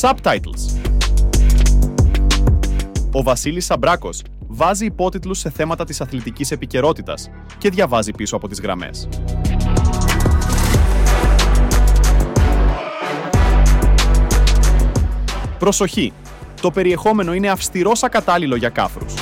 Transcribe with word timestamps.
Subtitles 0.00 0.90
Ο 3.12 3.22
Βασίλης 3.22 3.64
Σαμπράκος 3.64 4.22
βάζει 4.46 4.84
υπότιτλους 4.84 5.38
σε 5.38 5.50
θέματα 5.50 5.84
της 5.84 6.00
αθλητικής 6.00 6.50
επικαιρότητας 6.50 7.30
και 7.58 7.70
διαβάζει 7.70 8.12
πίσω 8.12 8.36
από 8.36 8.48
τις 8.48 8.60
γραμμές. 8.60 9.08
Προσοχή! 15.58 16.12
Το 16.60 16.70
περιεχόμενο 16.70 17.34
είναι 17.34 17.48
αυστηρός 17.48 18.02
ακατάλληλο 18.02 18.56
για 18.56 18.68
κάφρους. 18.68 19.14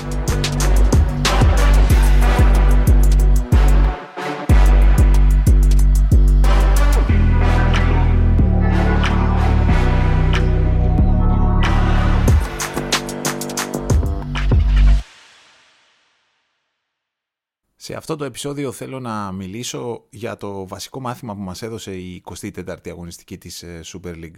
Σε 17.84 17.94
αυτό 17.94 18.16
το 18.16 18.24
επεισόδιο 18.24 18.72
θέλω 18.72 19.00
να 19.00 19.32
μιλήσω 19.32 20.04
για 20.10 20.36
το 20.36 20.66
βασικό 20.66 21.00
μάθημα 21.00 21.34
που 21.34 21.40
μας 21.40 21.62
έδωσε 21.62 21.96
η 21.96 22.22
24η 22.24 22.88
αγωνιστική 22.88 23.38
της 23.38 23.62
ε, 23.62 23.80
Super 23.84 24.14
League. 24.14 24.36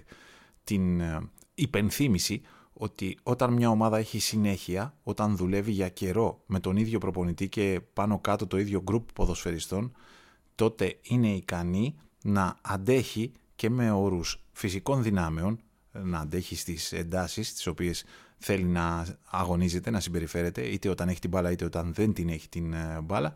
Την 0.64 1.00
ε, 1.00 1.30
υπενθύμηση 1.54 2.42
ότι 2.72 3.18
όταν 3.22 3.52
μια 3.52 3.70
ομάδα 3.70 3.98
έχει 3.98 4.18
συνέχεια, 4.18 4.94
όταν 5.02 5.36
δουλεύει 5.36 5.70
για 5.72 5.88
καιρό 5.88 6.42
με 6.46 6.60
τον 6.60 6.76
ίδιο 6.76 6.98
προπονητή 6.98 7.48
και 7.48 7.80
πάνω 7.92 8.18
κάτω 8.18 8.46
το 8.46 8.58
ίδιο 8.58 8.82
γκρουπ 8.82 9.12
ποδοσφαιριστών, 9.12 9.92
τότε 10.54 10.98
είναι 11.02 11.28
ικανή 11.28 11.94
να 12.22 12.56
αντέχει 12.62 13.32
και 13.56 13.70
με 13.70 13.90
όρους 13.90 14.42
φυσικών 14.52 15.02
δυνάμεων, 15.02 15.60
να 15.92 16.18
αντέχει 16.18 16.56
στις 16.56 16.92
εντάσεις 16.92 17.54
τις 17.54 17.66
οποίες 17.66 18.04
θέλει 18.38 18.64
να 18.64 19.06
αγωνίζεται, 19.30 19.90
να 19.90 20.00
συμπεριφέρεται, 20.00 20.62
είτε 20.62 20.88
όταν 20.88 21.08
έχει 21.08 21.20
την 21.20 21.30
μπάλα 21.30 21.50
είτε 21.50 21.64
όταν 21.64 21.92
δεν 21.94 22.12
την 22.12 22.28
έχει 22.28 22.48
την 22.48 22.72
ε, 22.72 23.00
μπάλα 23.02 23.34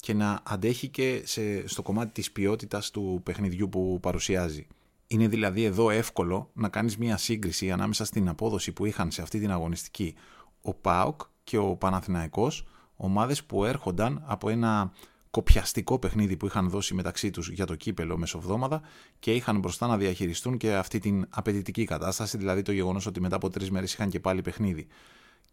και 0.00 0.14
να 0.14 0.40
αντέχει 0.44 0.88
και 0.88 1.22
σε, 1.24 1.68
στο 1.68 1.82
κομμάτι 1.82 2.12
της 2.12 2.32
ποιότητας 2.32 2.90
του 2.90 3.20
παιχνιδιού 3.22 3.68
που 3.68 3.98
παρουσιάζει. 4.02 4.66
Είναι 5.06 5.28
δηλαδή 5.28 5.64
εδώ 5.64 5.90
εύκολο 5.90 6.50
να 6.52 6.68
κάνεις 6.68 6.96
μια 6.96 7.16
σύγκριση 7.16 7.70
ανάμεσα 7.70 8.04
στην 8.04 8.28
απόδοση 8.28 8.72
που 8.72 8.84
είχαν 8.84 9.10
σε 9.10 9.22
αυτή 9.22 9.40
την 9.40 9.50
αγωνιστική 9.50 10.14
ο 10.62 10.74
ΠΑΟΚ 10.74 11.20
και 11.44 11.58
ο 11.58 11.76
Παναθηναϊκός, 11.76 12.66
ομάδες 12.96 13.44
που 13.44 13.64
έρχονταν 13.64 14.22
από 14.26 14.48
ένα 14.48 14.92
κοπιαστικό 15.36 15.98
παιχνίδι 15.98 16.36
που 16.36 16.46
είχαν 16.46 16.68
δώσει 16.68 16.94
μεταξύ 16.94 17.30
τους 17.30 17.50
για 17.50 17.66
το 17.66 17.74
κύπελο 17.74 18.16
μεσοβδόμαδα 18.16 18.82
και 19.18 19.34
είχαν 19.34 19.58
μπροστά 19.58 19.86
να 19.86 19.96
διαχειριστούν 19.96 20.56
και 20.56 20.74
αυτή 20.74 20.98
την 20.98 21.26
απαιτητική 21.30 21.84
κατάσταση, 21.84 22.36
δηλαδή 22.38 22.62
το 22.62 22.72
γεγονός 22.72 23.06
ότι 23.06 23.20
μετά 23.20 23.36
από 23.36 23.50
τρεις 23.50 23.70
μέρες 23.70 23.92
είχαν 23.92 24.08
και 24.08 24.20
πάλι 24.20 24.42
παιχνίδι. 24.42 24.86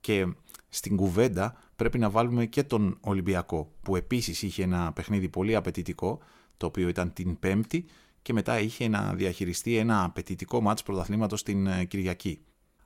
Και 0.01 0.27
στην 0.69 0.95
κουβέντα 0.95 1.55
πρέπει 1.75 1.99
να 1.99 2.09
βάλουμε 2.09 2.45
και 2.45 2.63
τον 2.63 2.97
Ολυμπιακό, 3.01 3.71
που 3.81 3.95
επίσης 3.95 4.41
είχε 4.41 4.63
ένα 4.63 4.93
παιχνίδι 4.93 5.29
πολύ 5.29 5.55
απαιτητικό, 5.55 6.19
το 6.57 6.65
οποίο 6.65 6.87
ήταν 6.87 7.13
την 7.13 7.39
Πέμπτη, 7.39 7.85
και 8.21 8.33
μετά 8.33 8.59
είχε 8.59 8.87
να 8.87 9.13
διαχειριστεί 9.13 9.77
ένα 9.77 10.03
απαιτητικό 10.03 10.61
μάτς 10.61 10.83
πρωταθλήματος 10.83 11.43
την 11.43 11.67
ε, 11.67 11.85
Κυριακή. 11.85 12.39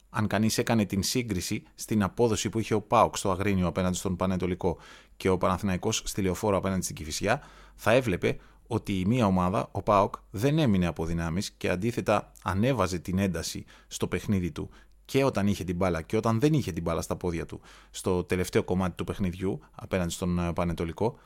Αν 0.09 0.27
κανείς 0.27 0.58
έκανε 0.58 0.86
την 0.86 1.03
σύγκριση 1.03 1.63
στην 1.75 2.03
απόδοση 2.03 2.50
που 2.50 2.59
είχε 2.59 2.73
ο 2.73 2.81
Πάουκ 2.81 3.17
στο 3.17 3.31
Αγρίνιο 3.31 3.67
απέναντι 3.67 3.95
στον 3.95 4.16
Πανετολικό 4.16 4.77
και 5.17 5.30
ο 5.30 5.38
Παναθηναϊκός 5.38 6.02
στη 6.05 6.22
Λεωφόρο 6.22 6.58
απέναντι 6.58 6.83
στην 6.83 6.95
Κηφισιά, 6.95 7.41
θα 7.75 7.91
έβλεπε 7.91 8.38
ότι 8.67 9.00
η 9.00 9.05
μία 9.05 9.25
ομάδα, 9.25 9.69
ο 9.72 9.81
Πάοκ, 9.81 10.16
δεν 10.30 10.59
έμεινε 10.59 10.85
από 10.85 11.05
δυνάμεις 11.05 11.52
και 11.52 11.69
αντίθετα 11.69 12.31
ανέβαζε 12.44 13.00
την 13.00 13.17
ένταση 13.19 13.66
στο 13.88 14.07
παιχνίδι 14.07 14.51
του 14.51 14.69
και 15.06 15.23
όταν 15.23 15.47
είχε 15.47 15.63
την 15.63 15.75
μπάλα 15.75 16.01
και 16.01 16.17
όταν 16.17 16.40
δεν 16.40 16.53
είχε 16.53 16.72
την 16.72 16.84
μπάλα 16.84 17.01
στα 17.01 17.16
πόδια 17.16 17.46
του 17.46 17.62
στο 17.90 18.23
τελευταίο 18.23 18.63
κομμάτι 18.63 18.96
του 18.96 19.03
παιχνιδιού 19.03 19.59
απέναντι 19.72 20.12
στον 20.12 20.40
ε, 20.40 20.53
Πανετολικό, 20.53 21.19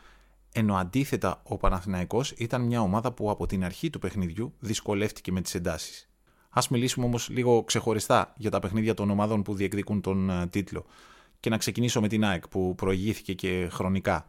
ενώ 0.52 0.76
αντίθετα 0.76 1.42
ο 1.44 1.58
Παναθηναϊκός 1.58 2.32
ήταν 2.32 2.62
μια 2.62 2.82
ομάδα 2.82 3.12
που 3.12 3.30
από 3.30 3.46
την 3.46 3.64
αρχή 3.64 3.90
του 3.90 4.00
παιχνιδιού 4.00 4.54
δυσκολεύτηκε 4.60 5.32
με 5.32 5.42
τις 5.42 5.56
εντάσεις. 5.56 6.11
Ας 6.54 6.68
μιλήσουμε 6.68 7.06
όμως 7.06 7.30
λίγο 7.30 7.64
ξεχωριστά 7.64 8.34
για 8.38 8.50
τα 8.50 8.60
παιχνίδια 8.60 8.94
των 8.94 9.10
ομάδων 9.10 9.42
που 9.42 9.54
διεκδικούν 9.54 10.02
τον 10.02 10.30
ε, 10.30 10.48
τίτλο 10.48 10.86
και 11.40 11.50
να 11.50 11.58
ξεκινήσω 11.58 12.02
με 12.02 12.08
την 12.08 12.26
ΑΕΚ 12.26 12.48
που 12.48 12.76
προηγήθηκε 12.76 13.34
και 13.34 13.68
χρονικά. 13.72 14.28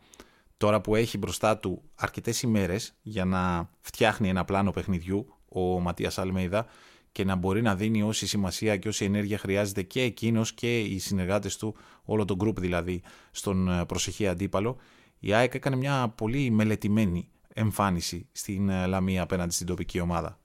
Τώρα 0.57 0.81
που 0.81 0.95
έχει 0.95 1.19
μπροστά 1.19 1.59
του 1.59 1.83
αρκετές 1.95 2.43
ημέρες 2.43 2.95
για 3.03 3.25
να 3.25 3.71
φτιάχνει 3.81 4.29
ένα 4.29 4.45
πλάνο 4.45 4.71
παιχνιδιού 4.71 5.27
ο 5.49 5.81
Ματίας 5.81 6.19
Αλμέιδα 6.19 6.67
και 7.13 7.25
να 7.25 7.37
μπορεί 7.37 7.63
να 7.63 7.75
δίνει 7.75 8.03
όση 8.03 8.27
σημασία 8.27 8.77
και 8.77 8.89
όση 8.89 9.05
ενέργεια 9.05 9.39
χρειάζεται 9.39 9.83
και 9.83 10.03
εκείνος 10.03 10.53
και 10.53 10.81
οι 10.81 10.99
συνεργάτες 10.99 11.57
του, 11.57 11.75
όλο 12.05 12.25
το 12.25 12.37
group 12.41 12.57
δηλαδή, 12.57 13.03
στον 13.31 13.69
ε, 13.69 13.85
προσεχή 13.85 14.27
αντίπαλο, 14.27 14.77
η 15.19 15.33
ΑΕΚ 15.33 15.55
έκανε 15.55 15.77
μια 15.77 16.13
πολύ 16.17 16.51
μελετημένη 16.51 17.29
εμφάνιση 17.55 18.29
στην 18.33 18.69
ε, 18.69 18.87
Λαμία 18.87 19.23
απέναντι 19.23 19.53
στην 19.53 19.67
τοπική 19.67 20.01
ομάδα. 20.01 20.42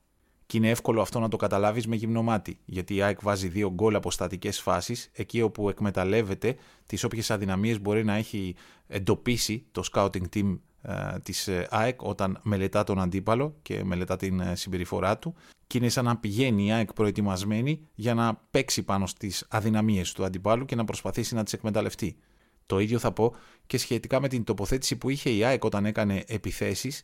Και 0.47 0.57
είναι 0.57 0.69
εύκολο 0.69 1.01
αυτό 1.01 1.19
να 1.19 1.27
το 1.27 1.37
καταλάβεις 1.37 1.87
με 1.87 1.95
γυμνό 1.95 2.23
μάτι, 2.23 2.59
γιατί 2.65 2.95
η 2.95 3.01
ΑΕΚ 3.01 3.21
βάζει 3.21 3.47
δύο 3.47 3.71
γκολ 3.71 3.95
από 3.95 4.11
στατικές 4.11 4.59
φάσεις, 4.59 5.09
εκεί 5.13 5.41
όπου 5.41 5.69
εκμεταλλεύεται 5.69 6.55
τις 6.85 7.03
όποιες 7.03 7.31
αδυναμίες 7.31 7.81
μπορεί 7.81 8.03
να 8.03 8.15
έχει 8.15 8.55
εντοπίσει 8.87 9.65
το 9.71 9.83
scouting 9.91 10.23
team 10.33 10.57
ε, 10.81 11.19
της 11.23 11.47
ε, 11.47 11.67
ΑΕΚ 11.69 12.01
όταν 12.01 12.39
μελετά 12.43 12.83
τον 12.83 12.99
αντίπαλο 12.99 13.55
και 13.61 13.83
μελετά 13.83 14.15
την 14.15 14.39
ε, 14.39 14.55
συμπεριφορά 14.55 15.17
του. 15.17 15.35
Και 15.67 15.77
είναι 15.77 15.89
σαν 15.89 16.05
να 16.05 16.17
πηγαίνει 16.17 16.65
η 16.65 16.71
ΑΕΚ 16.71 16.93
προετοιμασμένη 16.93 17.87
για 17.95 18.13
να 18.13 18.41
παίξει 18.51 18.83
πάνω 18.83 19.07
στις 19.07 19.45
αδυναμίες 19.49 20.11
του 20.11 20.23
αντιπάλου 20.23 20.65
και 20.65 20.75
να 20.75 20.85
προσπαθήσει 20.85 21.35
να 21.35 21.43
τις 21.43 21.53
εκμεταλλευτεί. 21.53 22.17
Το 22.65 22.79
ίδιο 22.79 22.99
θα 22.99 23.11
πω 23.11 23.35
και 23.67 23.77
σχετικά 23.77 24.21
με 24.21 24.27
την 24.27 24.43
τοποθέτηση 24.43 24.95
που 24.95 25.09
είχε 25.09 25.29
η 25.29 25.43
ΑΕΚ 25.43 25.63
όταν 25.63 25.85
έκανε 25.85 26.23
επιθέσεις 26.27 27.03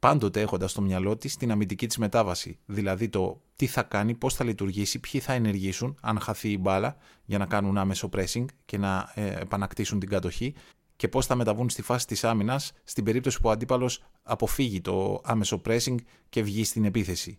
πάντοτε 0.00 0.40
έχοντας 0.40 0.70
στο 0.70 0.80
μυαλό 0.80 1.16
της 1.16 1.36
την 1.36 1.50
αμυντική 1.50 1.86
της 1.86 1.98
μετάβαση. 1.98 2.58
Δηλαδή 2.66 3.08
το 3.08 3.40
τι 3.56 3.66
θα 3.66 3.82
κάνει, 3.82 4.14
πώς 4.14 4.34
θα 4.34 4.44
λειτουργήσει, 4.44 4.98
ποιοι 4.98 5.20
θα 5.20 5.32
ενεργήσουν 5.32 5.96
αν 6.00 6.20
χαθεί 6.20 6.50
η 6.50 6.58
μπάλα 6.60 6.96
για 7.24 7.38
να 7.38 7.46
κάνουν 7.46 7.78
άμεσο 7.78 8.08
pressing 8.12 8.44
και 8.64 8.78
να 8.78 9.12
ε, 9.14 9.40
επανακτήσουν 9.40 10.00
την 10.00 10.08
κατοχή 10.08 10.54
και 10.96 11.08
πώς 11.08 11.26
θα 11.26 11.34
μεταβούν 11.34 11.70
στη 11.70 11.82
φάση 11.82 12.06
της 12.06 12.24
άμυνας 12.24 12.72
στην 12.84 13.04
περίπτωση 13.04 13.40
που 13.40 13.48
ο 13.48 13.50
αντίπαλος 13.50 14.02
αποφύγει 14.22 14.80
το 14.80 15.20
άμεσο 15.24 15.60
pressing 15.64 15.94
και 16.28 16.42
βγει 16.42 16.64
στην 16.64 16.84
επίθεση. 16.84 17.38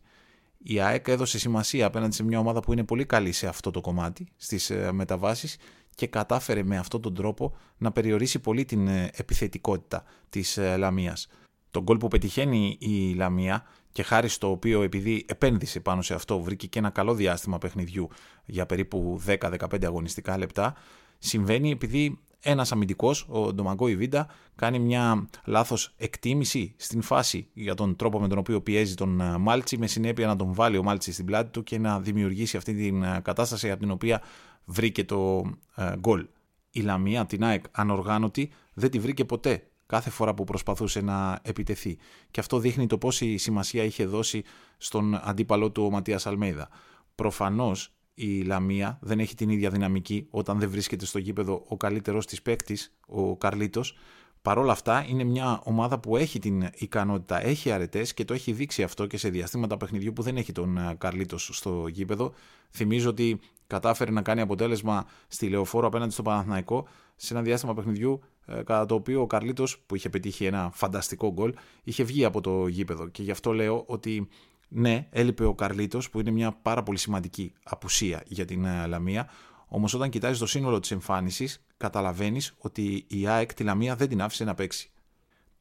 Η 0.57 0.79
ΑΕΚ 0.79 1.07
έδωσε 1.07 1.39
σημασία 1.39 1.85
απέναντι 1.85 2.15
σε 2.15 2.23
μια 2.23 2.39
ομάδα 2.39 2.59
που 2.59 2.71
είναι 2.71 2.83
πολύ 2.83 3.05
καλή 3.05 3.31
σε 3.31 3.47
αυτό 3.47 3.71
το 3.71 3.81
κομμάτι, 3.81 4.27
στις 4.35 4.69
ε, 4.69 4.91
μεταβάσεις 4.91 5.57
και 5.95 6.07
κατάφερε 6.07 6.63
με 6.63 6.77
αυτόν 6.77 7.01
τον 7.01 7.13
τρόπο 7.13 7.55
να 7.77 7.91
περιορίσει 7.91 8.39
πολύ 8.39 8.65
την 8.65 8.87
ε, 8.87 9.09
επιθετικότητα 9.13 10.03
της 10.29 10.57
Λαμίας. 10.77 11.27
Το 11.71 11.81
γκολ 11.81 11.97
που 11.97 12.07
πετυχαίνει 12.07 12.77
η 12.79 13.13
Λαμία 13.13 13.63
και 13.91 14.03
χάρη 14.03 14.27
στο 14.27 14.49
οποίο 14.51 14.81
επειδή 14.81 15.25
επένδυσε 15.27 15.79
πάνω 15.79 16.01
σε 16.01 16.13
αυτό 16.13 16.39
βρήκε 16.39 16.67
και 16.67 16.79
ένα 16.79 16.89
καλό 16.89 17.13
διάστημα 17.13 17.57
παιχνιδιού 17.57 18.09
για 18.45 18.65
περίπου 18.65 19.21
10-15 19.27 19.85
αγωνιστικά 19.85 20.37
λεπτά 20.37 20.75
συμβαίνει 21.17 21.71
επειδή 21.71 22.19
ένας 22.41 22.71
αμυντικός, 22.71 23.25
ο 23.29 23.53
Ντομαγκό 23.53 23.87
Ιβίντα, 23.87 24.27
κάνει 24.55 24.79
μια 24.79 25.27
λάθος 25.45 25.93
εκτίμηση 25.97 26.73
στην 26.77 27.01
φάση 27.01 27.47
για 27.53 27.73
τον 27.73 27.95
τρόπο 27.95 28.19
με 28.19 28.27
τον 28.27 28.37
οποίο 28.37 28.61
πιέζει 28.61 28.93
τον 28.93 29.21
ε, 29.21 29.37
Μάλτσι 29.37 29.77
με 29.77 29.87
συνέπεια 29.87 30.27
να 30.27 30.35
τον 30.35 30.53
βάλει 30.53 30.77
ο 30.77 30.83
Μάλτσι 30.83 31.11
στην 31.11 31.25
πλάτη 31.25 31.49
του 31.49 31.63
και 31.63 31.79
να 31.79 31.99
δημιουργήσει 31.99 32.57
αυτή 32.57 32.73
την 32.73 33.03
ε, 33.03 33.19
κατάσταση 33.23 33.71
από 33.71 33.79
την 33.79 33.91
οποία 33.91 34.21
βρήκε 34.65 35.03
το 35.03 35.43
ε, 35.75 35.95
γκολ. 35.99 36.27
Η 36.71 36.81
Λαμία, 36.81 37.25
την 37.25 37.43
ΑΕΚ, 37.43 37.63
ανοργάνωτη, 37.71 38.51
δεν 38.73 38.91
τη 38.91 38.99
βρήκε 38.99 39.25
ποτέ 39.25 39.63
κάθε 39.91 40.09
φορά 40.09 40.33
που 40.33 40.43
προσπαθούσε 40.43 41.01
να 41.01 41.39
επιτεθεί. 41.41 41.97
Και 42.31 42.39
αυτό 42.39 42.59
δείχνει 42.59 42.87
το 42.87 42.97
πόση 42.97 43.37
σημασία 43.37 43.83
είχε 43.83 44.05
δώσει 44.05 44.43
στον 44.77 45.19
αντίπαλό 45.23 45.71
του 45.71 45.83
ο 45.83 45.89
Ματίας 45.89 46.25
Αλμέιδα. 46.25 46.69
Προφανώς 47.15 47.93
η 48.13 48.41
Λαμία 48.41 48.99
δεν 49.01 49.19
έχει 49.19 49.35
την 49.35 49.49
ίδια 49.49 49.69
δυναμική 49.69 50.27
όταν 50.29 50.59
δεν 50.59 50.69
βρίσκεται 50.69 51.05
στο 51.05 51.19
γήπεδο 51.19 51.63
ο 51.67 51.77
καλύτερος 51.77 52.25
της 52.25 52.41
παίκτης, 52.41 52.93
ο 53.07 53.37
Καρλίτος. 53.37 53.97
Παρ' 54.41 54.57
όλα 54.57 54.71
αυτά 54.71 55.05
είναι 55.07 55.23
μια 55.23 55.61
ομάδα 55.63 55.99
που 55.99 56.17
έχει 56.17 56.39
την 56.39 56.69
ικανότητα, 56.73 57.45
έχει 57.45 57.71
αρετές 57.71 58.13
και 58.13 58.25
το 58.25 58.33
έχει 58.33 58.51
δείξει 58.51 58.83
αυτό 58.83 59.05
και 59.05 59.17
σε 59.17 59.29
διαστήματα 59.29 59.77
παιχνιδιού 59.77 60.13
που 60.13 60.21
δεν 60.21 60.37
έχει 60.37 60.51
τον 60.51 60.77
ε, 60.77 60.95
Καρλίτος 60.97 61.49
στο 61.53 61.87
γήπεδο. 61.87 62.33
Θυμίζω 62.71 63.09
ότι 63.09 63.39
κατάφερε 63.67 64.11
να 64.11 64.21
κάνει 64.21 64.41
αποτέλεσμα 64.41 65.05
στη 65.27 65.47
Λεωφόρο 65.49 65.87
απέναντι 65.87 66.11
στο 66.11 66.21
Παναθηναϊκό 66.21 66.87
σε 67.15 67.33
ένα 67.33 67.43
διάστημα 67.43 67.73
παιχνιδιού 67.73 68.19
ε, 68.23 68.30
κατά 68.45 68.85
το 68.85 68.95
οποίο 68.95 69.21
ο 69.21 69.27
Καρλίτος, 69.27 69.79
που 69.85 69.95
είχε 69.95 70.09
πετύχει 70.09 70.45
ένα 70.45 70.69
φανταστικό 70.73 71.31
γκολ, 71.31 71.53
είχε 71.83 72.03
βγει 72.03 72.25
από 72.25 72.41
το 72.41 72.67
γήπεδο. 72.67 73.07
Και 73.07 73.23
γι' 73.23 73.31
αυτό 73.31 73.53
λέω 73.53 73.83
ότι 73.87 74.27
ναι, 74.67 75.07
έλειπε 75.09 75.45
ο 75.45 75.53
Καρλίτος, 75.53 76.09
που 76.09 76.19
είναι 76.19 76.31
μια 76.31 76.51
πάρα 76.61 76.83
πολύ 76.83 76.97
σημαντική 76.97 77.53
απουσία 77.63 78.23
για 78.25 78.45
την 78.45 78.65
ε, 78.65 78.87
Λαμία. 78.87 79.29
Όμως, 79.67 79.93
όταν 79.93 80.09
κοιτάζεις 80.09 80.39
το 80.39 80.45
σύνολο 80.45 80.79
της 80.79 80.91
εμφάνισης, 80.91 81.63
καταλαβαίνεις 81.77 82.53
ότι 82.57 83.05
η 83.07 83.27
ΑΕΚ 83.27 83.53
τη 83.53 83.63
Λαμία 83.63 83.95
δεν 83.95 84.07
την 84.07 84.21
άφησε 84.21 84.43
να 84.43 84.53
παίξει. 84.53 84.91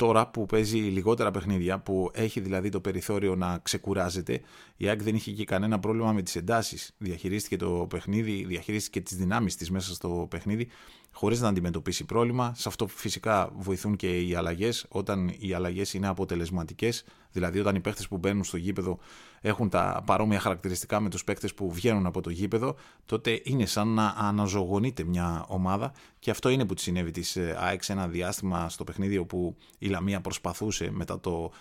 τώρα 0.01 0.27
που 0.29 0.47
παίζει 0.47 0.79
λιγότερα 0.79 1.31
παιχνίδια, 1.31 1.79
που 1.79 2.11
έχει 2.13 2.41
δηλαδή 2.41 2.69
το 2.69 2.81
περιθώριο 2.81 3.37
να 3.37 3.59
ξεκουράζεται, 3.59 4.41
η 4.77 4.89
ΑΕΚ 4.89 5.03
δεν 5.03 5.15
είχε 5.15 5.33
και 5.33 5.45
κανένα 5.45 5.79
πρόβλημα 5.79 6.13
με 6.13 6.23
τις 6.23 6.37
εντάσεις. 6.37 6.95
Διαχειρίστηκε 6.99 7.57
το 7.57 7.87
παιχνίδι, 7.89 8.45
διαχειρίστηκε 8.45 9.01
τις 9.01 9.17
δυνάμεις 9.17 9.57
της 9.57 9.71
μέσα 9.71 9.95
στο 9.95 10.27
παιχνίδι, 10.31 10.69
χωρίς 11.13 11.41
να 11.41 11.49
αντιμετωπίσει 11.49 12.05
πρόβλημα. 12.05 12.53
Σε 12.57 12.69
αυτό 12.69 12.87
φυσικά 12.87 13.51
βοηθούν 13.57 13.97
και 13.97 14.21
οι 14.21 14.35
αλλαγές. 14.35 14.87
Όταν 14.89 15.35
οι 15.39 15.53
αλλαγές 15.53 15.95
είναι 15.95 16.07
αποτελεσματικές, 16.07 17.05
δηλαδή 17.33 17.59
όταν 17.59 17.75
οι 17.75 17.81
παίχτες 17.81 18.09
που 18.09 18.19
μπαίνουν 18.19 18.45
στο 18.45 18.57
γήπεδο 18.57 18.99
έχουν 19.41 19.69
τα 19.69 20.03
παρόμοια 20.07 20.41
χαρακτηριστικά 20.41 21.01
με 21.01 21.09
τους 21.09 21.25
παίχτες 21.25 21.55
που 21.55 21.73
βγαίνουν 21.73 22.07
από 22.07 22.21
το 22.21 22.31
γήπεδο, 22.31 22.77
τότε 23.05 23.41
είναι 23.45 23.67
σαν 23.67 23.89
να 23.89 24.15
αναζωογονείται 24.17 25.05
μια 25.05 25.45
ομάδα 25.49 25.93
και 26.19 26.31
αυτό 26.31 26.49
είναι 26.49 26.67
που 26.67 26.75
της 26.75 26.83
συνέβη 26.83 27.11
της 27.11 27.37
ε, 27.37 27.57
ΑΕΚ 27.59 27.83
σε 27.83 27.93
ένα 27.93 28.09
διάστημα 28.09 28.69
στο 28.69 28.85
παιχνίδι 28.85 29.19
όπου 29.19 29.57
η 29.79 29.87
Λαμία 29.87 30.21
προσπαθούσε 30.21 30.91
μετά 30.91 31.21
το 31.21 31.53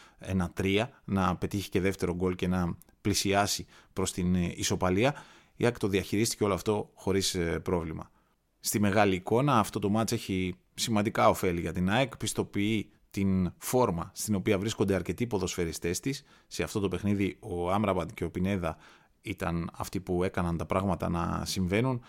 1-3 0.55 0.83
να 1.05 1.35
πετύχει 1.35 1.69
και 1.69 1.81
δεύτερο 1.81 2.15
γκολ 2.15 2.35
και 2.35 2.47
να 2.47 2.77
πλησιάσει 3.01 3.65
προς 3.93 4.11
την 4.11 4.35
ε, 4.35 4.53
ισοπαλία. 4.55 5.15
Η 5.55 5.65
ΑΕΚ 5.65 5.77
το 5.77 5.87
διαχειρίστηκε 5.87 6.43
όλο 6.43 6.53
αυτό 6.53 6.89
χωρίς 6.93 7.35
ε, 7.35 7.59
πρόβλημα. 7.59 8.09
Στη 8.59 8.79
μεγάλη 8.79 9.15
εικόνα 9.15 9.59
αυτό 9.59 9.79
το 9.79 9.89
μάτς 9.89 10.11
έχει 10.11 10.55
σημαντικά 10.73 11.29
ωφέλη 11.29 11.59
για 11.59 11.71
την 11.73 11.89
ΑΕΚ, 11.89 12.17
πιστοποιεί 12.17 12.89
την 13.09 13.53
φόρμα 13.57 14.11
στην 14.13 14.35
οποία 14.35 14.59
βρίσκονται 14.59 14.95
αρκετοί 14.95 15.27
ποδοσφαιριστές 15.27 15.99
της. 15.99 16.23
Σε 16.47 16.63
αυτό 16.63 16.79
το 16.79 16.87
παιχνίδι 16.87 17.37
ο 17.39 17.71
Άμραμπαντ 17.71 18.09
και 18.13 18.23
ο 18.23 18.31
Πινέδα 18.31 18.77
ήταν 19.21 19.69
αυτοί 19.73 19.99
που 19.99 20.23
έκαναν 20.23 20.57
τα 20.57 20.65
πράγματα 20.65 21.09
να 21.09 21.45
συμβαίνουν. 21.45 22.01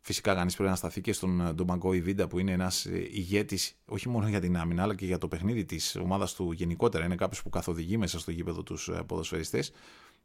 Φυσικά 0.00 0.34
κανείς 0.34 0.54
πρέπει 0.54 0.70
να 0.70 0.76
σταθεί 0.76 1.00
και 1.00 1.12
στον 1.12 1.54
Ντομπαγκό 1.54 1.92
Ιβίντα 1.92 2.28
που 2.28 2.38
είναι 2.38 2.52
ένας 2.52 2.84
ηγέτης 3.10 3.78
όχι 3.84 4.08
μόνο 4.08 4.28
για 4.28 4.40
την 4.40 4.56
άμυνα 4.56 4.82
αλλά 4.82 4.94
και 4.94 5.06
για 5.06 5.18
το 5.18 5.28
παιχνίδι 5.28 5.64
της 5.64 5.96
ομάδας 5.96 6.34
του 6.34 6.52
γενικότερα. 6.52 7.04
Είναι 7.04 7.14
κάποιος 7.14 7.42
που 7.42 7.50
καθοδηγεί 7.50 7.96
μέσα 7.96 8.18
στο 8.18 8.30
γήπεδο 8.30 8.62
τους 8.62 8.90
ποδοσφαιριστές. 9.06 9.72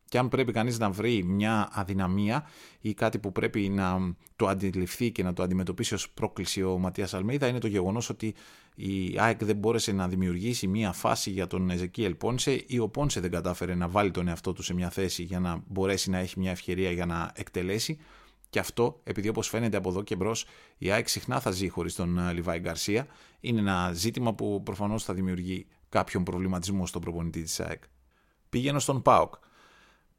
Και 0.09 0.17
αν 0.17 0.29
πρέπει 0.29 0.51
κανείς 0.51 0.79
να 0.79 0.89
βρει 0.89 1.23
μια 1.23 1.69
αδυναμία 1.71 2.47
ή 2.79 2.93
κάτι 2.93 3.19
που 3.19 3.31
πρέπει 3.31 3.69
να 3.69 4.15
το 4.35 4.47
αντιληφθεί 4.47 5.11
και 5.11 5.23
να 5.23 5.33
το 5.33 5.43
αντιμετωπίσει 5.43 5.93
ως 5.93 6.09
πρόκληση 6.09 6.63
ο 6.63 6.77
Ματίας 6.77 7.13
Αλμέιδα 7.13 7.47
είναι 7.47 7.59
το 7.59 7.67
γεγονός 7.67 8.09
ότι 8.09 8.35
η 8.75 9.19
ΑΕΚ 9.19 9.45
δεν 9.45 9.55
μπόρεσε 9.55 9.91
να 9.91 10.07
δημιουργήσει 10.07 10.67
μια 10.67 10.91
φάση 10.91 11.29
για 11.29 11.47
τον 11.47 11.69
Εζεκίελ 11.69 12.15
Πόνσε 12.15 12.63
ή 12.67 12.79
ο 12.79 12.89
Πόνσε 12.89 13.19
δεν 13.19 13.31
κατάφερε 13.31 13.75
να 13.75 13.87
βάλει 13.87 14.11
τον 14.11 14.27
εαυτό 14.27 14.53
του 14.53 14.63
σε 14.63 14.73
μια 14.73 14.89
θέση 14.89 15.23
για 15.23 15.39
να 15.39 15.63
μπορέσει 15.67 16.09
να 16.09 16.17
έχει 16.17 16.39
μια 16.39 16.51
ευκαιρία 16.51 16.91
για 16.91 17.05
να 17.05 17.31
εκτελέσει. 17.35 17.97
Και 18.49 18.59
αυτό, 18.59 18.99
επειδή 19.03 19.27
όπως 19.27 19.47
φαίνεται 19.47 19.77
από 19.77 19.89
εδώ 19.89 20.01
και 20.03 20.15
μπρος, 20.15 20.45
η 20.77 20.91
ΑΕΚ 20.91 21.07
συχνά 21.07 21.39
θα 21.39 21.51
ζει 21.51 21.67
χωρίς 21.67 21.95
τον 21.95 22.17
ε, 22.17 22.33
Λιβάη 22.33 22.59
Γκαρσία, 22.59 23.07
είναι 23.39 23.59
ένα 23.59 23.91
ζήτημα 23.93 24.33
που 24.33 24.63
προφανώς 24.63 25.03
θα 25.03 25.13
δημιουργεί 25.13 25.67
κάποιον 25.89 26.23
προβληματισμό 26.23 26.85
στον 26.85 27.01
προπονητή 27.01 27.41
της 27.41 27.59
ΑΕΚ. 27.59 27.83
Πηγαίνω 28.49 28.79
στον 28.79 29.01
ΠΑΟΚ 29.01 29.33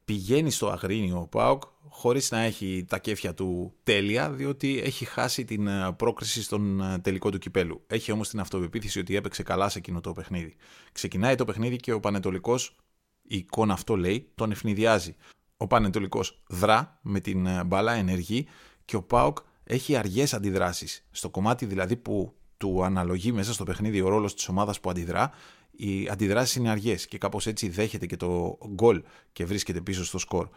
πηγαίνει 0.07 0.51
στο 0.51 0.67
Αγρίνιο 0.67 1.19
ο 1.19 1.27
Πάοκ 1.27 1.63
χωρίς 1.89 2.31
να 2.31 2.39
έχει 2.39 2.85
τα 2.87 2.99
κέφια 2.99 3.33
του 3.33 3.73
τέλεια, 3.83 4.31
διότι 4.31 4.81
έχει 4.83 5.05
χάσει 5.05 5.45
την 5.45 5.67
ε, 5.67 5.93
πρόκριση 5.97 6.43
στον 6.43 6.81
ε, 6.81 6.99
τελικό 6.99 7.29
του 7.29 7.37
κυπέλου. 7.37 7.83
Έχει 7.87 8.11
όμως 8.11 8.29
την 8.29 8.39
αυτοπεποίθηση 8.39 8.99
ότι 8.99 9.15
έπαιξε 9.15 9.43
καλά 9.43 9.69
σε 9.69 9.77
εκείνο 9.77 10.01
το 10.01 10.13
παιχνίδι. 10.13 10.55
Ξεκινάει 10.91 11.35
το 11.35 11.45
παιχνίδι 11.45 11.75
και 11.75 11.91
ο 11.91 11.99
Πανετολικός, 11.99 12.75
η 13.21 13.37
εικόνα 13.37 13.73
αυτό 13.73 13.95
λέει, 13.95 14.31
τον 14.35 14.51
ευνηδιάζει. 14.51 15.15
Ο 15.57 15.67
Πανετολικός 15.67 16.41
δρά 16.47 16.99
με 17.01 17.19
την 17.19 17.45
ε, 17.45 17.63
μπάλα, 17.63 17.93
ενεργή 17.93 18.47
και 18.85 18.95
ο 18.95 19.03
Πάοκ 19.03 19.37
έχει 19.63 19.95
αργές 19.95 20.33
αντιδράσεις. 20.33 21.07
Στο 21.11 21.29
κομμάτι 21.29 21.65
δηλαδή 21.65 21.95
που 21.95 22.33
του 22.57 22.83
αναλογεί 22.83 23.31
μέσα 23.31 23.53
στο 23.53 23.63
παιχνίδι 23.63 24.01
ο 24.01 24.07
ρόλος 24.09 24.33
της 24.33 24.47
ομάδας 24.47 24.79
που 24.79 24.89
αντιδρά, 24.89 25.31
οι 25.77 26.07
αντιδράσεις 26.09 26.55
είναι 26.55 26.69
αργές 26.69 27.07
και 27.07 27.17
κάπως 27.17 27.47
έτσι 27.47 27.69
δέχεται 27.69 28.05
και 28.05 28.17
το 28.17 28.57
γκολ 28.73 29.03
και 29.31 29.45
βρίσκεται 29.45 29.81
πίσω 29.81 30.05
στο 30.05 30.17
σκορ. 30.17 30.49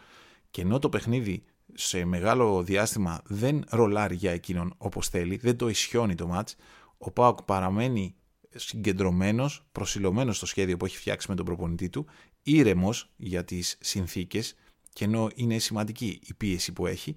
Και 0.51 0.61
ενώ 0.61 0.79
το 0.79 0.89
παιχνίδι 0.89 1.43
σε 1.73 2.05
μεγάλο 2.05 2.63
διάστημα 2.63 3.21
δεν 3.25 3.63
ρολάρει 3.69 4.15
για 4.15 4.31
εκείνον 4.31 4.73
όπως 4.77 5.07
θέλει, 5.09 5.37
δεν 5.37 5.57
το 5.57 5.69
ισιώνει 5.69 6.15
το 6.15 6.27
μάτς, 6.27 6.55
ο 6.97 7.11
Πάοκ 7.11 7.41
παραμένει 7.41 8.15
συγκεντρωμένος, 8.55 9.65
προσιλωμένος 9.71 10.37
στο 10.37 10.45
σχέδιο 10.45 10.77
που 10.77 10.85
έχει 10.85 10.97
φτιάξει 10.97 11.29
με 11.29 11.35
τον 11.35 11.45
προπονητή 11.45 11.89
του, 11.89 12.05
ήρεμος 12.43 13.11
για 13.17 13.43
τις 13.45 13.77
συνθήκες, 13.79 14.55
και 14.93 15.05
ενώ 15.05 15.29
είναι 15.35 15.57
σημαντική 15.57 16.19
η 16.23 16.33
πίεση 16.33 16.73
που 16.73 16.85
έχει 16.85 17.15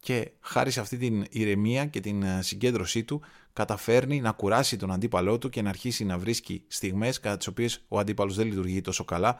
και 0.00 0.30
χάρη 0.40 0.70
σε 0.70 0.80
αυτή 0.80 0.96
την 0.96 1.24
ηρεμία 1.30 1.86
και 1.86 2.00
την 2.00 2.24
συγκέντρωσή 2.40 3.04
του 3.04 3.22
καταφέρνει 3.56 4.20
να 4.20 4.32
κουράσει 4.32 4.76
τον 4.76 4.92
αντίπαλό 4.92 5.38
του 5.38 5.48
και 5.48 5.62
να 5.62 5.68
αρχίσει 5.68 6.04
να 6.04 6.18
βρίσκει 6.18 6.64
στιγμές 6.68 7.20
κατά 7.20 7.36
τις 7.36 7.46
οποίες 7.46 7.84
ο 7.88 7.98
αντίπαλος 7.98 8.34
δεν 8.36 8.46
λειτουργεί 8.46 8.80
τόσο 8.80 9.04
καλά 9.04 9.38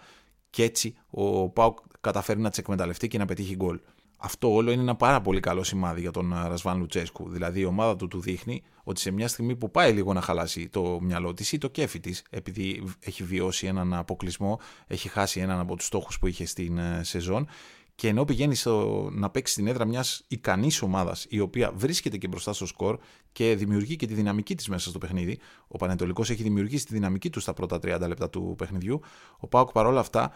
και 0.51 0.63
έτσι 0.63 0.97
ο 1.11 1.49
Πάουκ 1.49 1.79
καταφέρει 2.01 2.41
να 2.41 2.49
τις 2.49 2.59
εκμεταλλευτεί 2.59 3.09
και 3.09 3.19
να 3.19 3.25
πετύχει 3.25 3.57
γκολ. 3.57 3.81
Αυτό 4.17 4.53
όλο 4.53 4.71
είναι 4.71 4.83
ένα 4.83 4.97
πάρα 4.97 5.21
πολύ 5.21 5.41
καλό 5.41 5.65
σημάδι 5.65 6.01
για 6.01 6.11
τον 6.11 6.35
Ρασβάν 6.47 6.79
Λουτσέσκου. 6.79 7.29
Δηλαδή 7.29 7.61
η 7.61 7.65
ομάδα 7.65 7.97
του 7.97 8.09
του 8.09 8.21
δείχνει 8.21 8.63
ότι 8.85 9.01
σε 9.01 9.11
μια 9.11 9.29
στιγμή 9.29 9.57
που 9.57 9.71
πάει 9.71 9.93
λίγο 9.93 10.13
να 10.13 10.21
χαλάσει 10.21 10.69
το 10.69 10.99
μυαλό 11.01 11.35
της 11.35 11.53
ή 11.53 11.59
το 11.59 11.69
κέφι 11.69 12.01
της, 12.01 12.23
επειδή 12.31 12.83
έχει 13.01 13.25
βιώσει 13.25 13.67
έναν 13.67 13.95
αποκλεισμό, 13.95 14.61
έχει 14.87 15.09
χάσει 15.09 15.41
έναν 15.41 15.61
από 15.61 15.77
τους 15.77 15.87
στόχους 15.87 16.19
που 16.19 16.27
είχε 16.27 16.47
στην 16.47 16.79
ε, 16.79 17.01
σεζόν, 17.05 17.49
και 17.97 18.09
ενώ 18.09 18.25
πηγαίνει 18.25 18.55
στο, 18.55 19.09
να 19.13 19.31
παίξει 19.31 19.53
στην 19.53 19.67
έδρα 19.67 19.85
μιας 19.85 20.25
ικανής 20.29 20.83
ομάδας, 20.83 21.27
η 21.29 21.41
οποία 21.41 21.73
βρίσκεται 21.75 22.17
και 22.17 22.29
μπροστά 22.29 22.53
στο 22.53 22.67
σκορ 22.67 22.99
και 23.33 23.55
δημιουργεί 23.55 23.97
και 23.97 24.07
τη 24.07 24.15
δυναμική 24.15 24.55
της 24.55 24.69
μέσα 24.69 24.89
στο 24.89 24.99
παιχνίδι, 24.99 25.39
ο 25.69 25.77
Πανετολικός 25.77 26.31
έχει 26.31 26.43
δημιουργήσει 26.43 26.87
τη 26.87 26.95
δυναμική 26.95 27.31
του 27.31 27.41
στα 27.41 27.53
πρώτα 27.53 27.77
30 27.77 27.81
λεπτά 28.09 28.31
του 28.31 28.55
παιχνιδιού. 28.59 29.01
Ο 29.39 29.47
Πάουκ 29.47 29.73
παρόλα 29.73 30.01
αυτά 30.01 30.33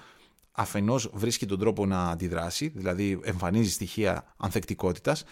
αφενός 0.52 1.10
βρίσκει 1.12 1.46
τον 1.46 1.58
τρόπο 1.58 1.86
να 1.86 2.02
αντιδράσει, 2.02 2.68
δηλαδή 2.68 3.20
εμφανίζει 3.22 3.70
στοιχεία 3.70 4.34
ανθεκτικότητας 4.36 5.24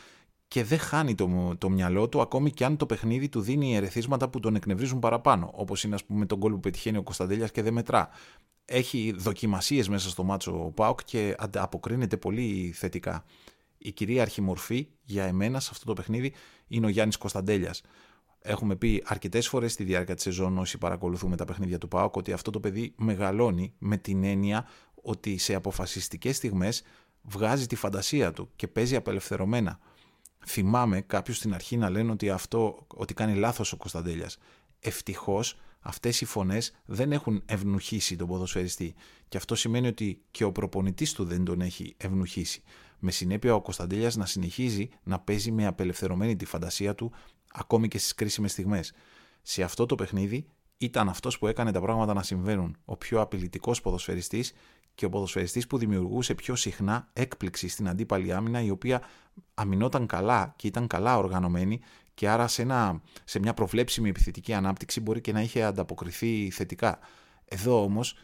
και 0.48 0.64
δεν 0.64 0.78
χάνει 0.78 1.14
το, 1.14 1.54
το 1.58 1.70
μυαλό 1.70 2.08
του 2.08 2.20
ακόμη 2.20 2.50
και 2.50 2.64
αν 2.64 2.76
το 2.76 2.86
παιχνίδι 2.86 3.28
του 3.28 3.40
δίνει 3.40 3.76
ερεθίσματα 3.76 4.28
που 4.28 4.40
τον 4.40 4.54
εκνευρίζουν 4.54 4.98
παραπάνω. 4.98 5.50
Όπως 5.54 5.84
είναι, 5.84 5.94
ας 5.94 6.04
πούμε, 6.04 6.26
τον 6.26 6.38
κόλ 6.38 6.52
που 6.52 6.60
πετυχαίνει 6.60 6.96
ο 6.96 7.02
Κωνσταντέλιας 7.02 7.50
και 7.50 7.62
δεν 7.62 7.72
μετρά 7.72 8.08
έχει 8.70 9.14
δοκιμασίες 9.16 9.88
μέσα 9.88 10.08
στο 10.08 10.24
μάτσο 10.24 10.64
ο 10.64 10.70
Πάουκ 10.70 11.00
και 11.04 11.34
αποκρίνεται 11.54 12.16
πολύ 12.16 12.72
θετικά. 12.74 13.24
Η 13.78 13.92
κυρίαρχη 13.92 14.40
μορφή 14.40 14.88
για 15.02 15.24
εμένα 15.24 15.60
σε 15.60 15.68
αυτό 15.72 15.84
το 15.84 15.92
παιχνίδι 15.92 16.32
είναι 16.68 16.86
ο 16.86 16.88
Γιάννης 16.88 17.16
Κωνσταντέλιας. 17.16 17.82
Έχουμε 18.40 18.76
πει 18.76 19.02
αρκετές 19.06 19.48
φορές 19.48 19.72
στη 19.72 19.84
διάρκεια 19.84 20.14
της 20.14 20.22
σεζόν 20.22 20.58
όσοι 20.58 20.78
παρακολουθούμε 20.78 21.36
τα 21.36 21.44
παιχνίδια 21.44 21.78
του 21.78 21.88
ΠΑΟΚ 21.88 22.16
ότι 22.16 22.32
αυτό 22.32 22.50
το 22.50 22.60
παιδί 22.60 22.94
μεγαλώνει 22.96 23.74
με 23.78 23.96
την 23.96 24.24
έννοια 24.24 24.66
ότι 24.94 25.38
σε 25.38 25.54
αποφασιστικές 25.54 26.36
στιγμές 26.36 26.82
βγάζει 27.22 27.66
τη 27.66 27.76
φαντασία 27.76 28.32
του 28.32 28.50
και 28.56 28.68
παίζει 28.68 28.96
απελευθερωμένα. 28.96 29.78
Θυμάμαι 30.46 31.00
κάποιους 31.00 31.36
στην 31.36 31.54
αρχή 31.54 31.76
να 31.76 31.90
λένε 31.90 32.10
ότι, 32.10 32.30
αυτό, 32.30 32.86
ότι 32.86 33.14
κάνει 33.14 33.34
λάθος 33.34 33.72
ο 33.72 33.76
Κωνσταντέλιας. 33.76 34.38
Ευτυχώς 34.80 35.58
αυτές 35.80 36.20
οι 36.20 36.24
φωνές 36.24 36.72
δεν 36.84 37.12
έχουν 37.12 37.42
ευνουχίσει 37.46 38.16
τον 38.16 38.28
ποδοσφαιριστή 38.28 38.94
και 39.28 39.36
αυτό 39.36 39.54
σημαίνει 39.54 39.86
ότι 39.86 40.22
και 40.30 40.44
ο 40.44 40.52
προπονητής 40.52 41.12
του 41.12 41.24
δεν 41.24 41.44
τον 41.44 41.60
έχει 41.60 41.94
ευνουχίσει. 41.96 42.62
Με 42.98 43.10
συνέπεια 43.10 43.54
ο 43.54 43.60
Κωνσταντέλιας 43.60 44.16
να 44.16 44.26
συνεχίζει 44.26 44.88
να 45.02 45.18
παίζει 45.18 45.50
με 45.50 45.66
απελευθερωμένη 45.66 46.36
τη 46.36 46.44
φαντασία 46.44 46.94
του 46.94 47.12
ακόμη 47.52 47.88
και 47.88 47.98
στις 47.98 48.14
κρίσιμες 48.14 48.52
στιγμές. 48.52 48.92
Σε 49.42 49.62
αυτό 49.62 49.86
το 49.86 49.94
παιχνίδι 49.94 50.46
ήταν 50.78 51.08
αυτός 51.08 51.38
που 51.38 51.46
έκανε 51.46 51.72
τα 51.72 51.80
πράγματα 51.80 52.14
να 52.14 52.22
συμβαίνουν, 52.22 52.76
ο 52.84 52.96
πιο 52.96 53.20
απειλητικός 53.20 53.80
ποδοσφαιριστής 53.80 54.52
και 54.98 55.04
ο 55.04 55.08
ποδοσφαιριστής 55.08 55.66
που 55.66 55.78
δημιουργούσε 55.78 56.34
πιο 56.34 56.56
συχνά 56.56 57.08
έκπληξη 57.12 57.68
στην 57.68 57.88
αντίπαλη 57.88 58.32
άμυνα 58.32 58.60
η 58.60 58.70
οποία 58.70 59.02
αμυνόταν 59.54 60.06
καλά 60.06 60.54
και 60.56 60.66
ήταν 60.66 60.86
καλά 60.86 61.18
οργανωμένη 61.18 61.80
και 62.14 62.28
άρα 62.28 62.46
σε, 62.48 62.62
ένα, 62.62 63.02
σε 63.24 63.38
μια 63.38 63.54
προβλέψιμη 63.54 64.08
επιθετική 64.08 64.52
ανάπτυξη 64.52 65.00
μπορεί 65.00 65.20
και 65.20 65.32
να 65.32 65.40
είχε 65.40 65.62
ανταποκριθεί 65.62 66.50
θετικά. 66.50 66.98
Εδώ 67.44 67.82
όμως 67.82 68.14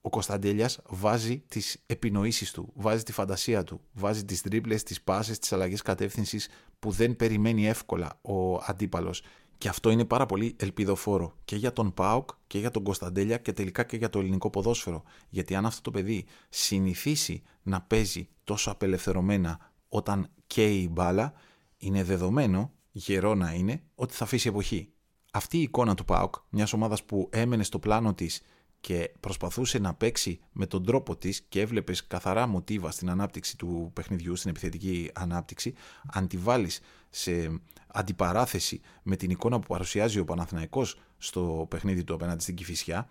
ο 0.00 0.08
Κωνσταντέλιας 0.08 0.80
βάζει 0.86 1.42
τις 1.48 1.82
επινοήσεις 1.86 2.50
του, 2.50 2.72
βάζει 2.74 3.02
τη 3.02 3.12
φαντασία 3.12 3.64
του, 3.64 3.80
βάζει 3.92 4.24
τις 4.24 4.40
τρίπλες, 4.42 4.82
τις 4.82 5.02
πάσες, 5.02 5.38
τις 5.38 5.52
αλλαγές 5.52 5.82
κατεύθυνσης 5.82 6.48
που 6.78 6.90
δεν 6.90 7.16
περιμένει 7.16 7.68
εύκολα 7.68 8.18
ο 8.22 8.54
αντίπαλος. 8.54 9.22
Και 9.58 9.68
αυτό 9.68 9.90
είναι 9.90 10.04
πάρα 10.04 10.26
πολύ 10.26 10.56
ελπιδοφόρο 10.58 11.34
και 11.44 11.56
για 11.56 11.72
τον 11.72 11.94
ΠΑΟΚ 11.94 12.30
και 12.46 12.58
για 12.58 12.70
τον 12.70 12.82
Κωνσταντέλια 12.82 13.38
και 13.38 13.52
τελικά 13.52 13.84
και 13.84 13.96
για 13.96 14.10
το 14.10 14.18
ελληνικό 14.18 14.50
ποδόσφαιρο. 14.50 15.02
Γιατί 15.28 15.54
αν 15.54 15.66
αυτό 15.66 15.80
το 15.80 15.90
παιδί 15.90 16.24
συνηθίσει 16.48 17.42
να 17.62 17.80
παίζει 17.80 18.28
τόσο 18.44 18.70
απελευθερωμένα 18.70 19.72
όταν 19.88 20.28
καίει 20.46 20.76
η 20.76 20.88
μπάλα, 20.92 21.32
είναι 21.76 22.04
δεδομένο 22.04 22.72
γερό 22.90 23.34
να 23.34 23.52
είναι 23.52 23.82
ότι 23.94 24.14
θα 24.14 24.24
αφήσει 24.24 24.48
εποχή. 24.48 24.90
Αυτή 25.32 25.58
η 25.58 25.62
εικόνα 25.62 25.94
του 25.94 26.04
ΠΑΟΚ, 26.04 26.34
μιας 26.48 26.72
ομάδας 26.72 27.04
που 27.04 27.28
έμενε 27.32 27.62
στο 27.62 27.78
πλάνο 27.78 28.14
της 28.14 28.42
και 28.80 29.12
προσπαθούσε 29.20 29.78
να 29.78 29.94
παίξει 29.94 30.40
με 30.52 30.66
τον 30.66 30.84
τρόπο 30.84 31.16
της 31.16 31.42
και 31.48 31.60
έβλεπες 31.60 32.06
καθαρά 32.06 32.46
μοτίβα 32.46 32.90
στην 32.90 33.10
ανάπτυξη 33.10 33.56
του 33.56 33.90
παιχνιδιού, 33.92 34.36
στην 34.36 34.50
επιθετική 34.50 35.10
ανάπτυξη, 35.14 35.74
αν 36.06 36.28
τη 36.28 36.36
βάλεις 36.36 36.80
σε 37.10 37.60
αντιπαράθεση 37.86 38.80
με 39.02 39.16
την 39.16 39.30
εικόνα 39.30 39.58
που 39.58 39.66
παρουσιάζει 39.66 40.18
ο 40.18 40.24
Παναθηναϊκός 40.24 41.00
στο 41.18 41.66
παιχνίδι 41.70 42.04
του 42.04 42.14
απέναντι 42.14 42.42
στην 42.42 42.54
Κηφισιά, 42.54 43.08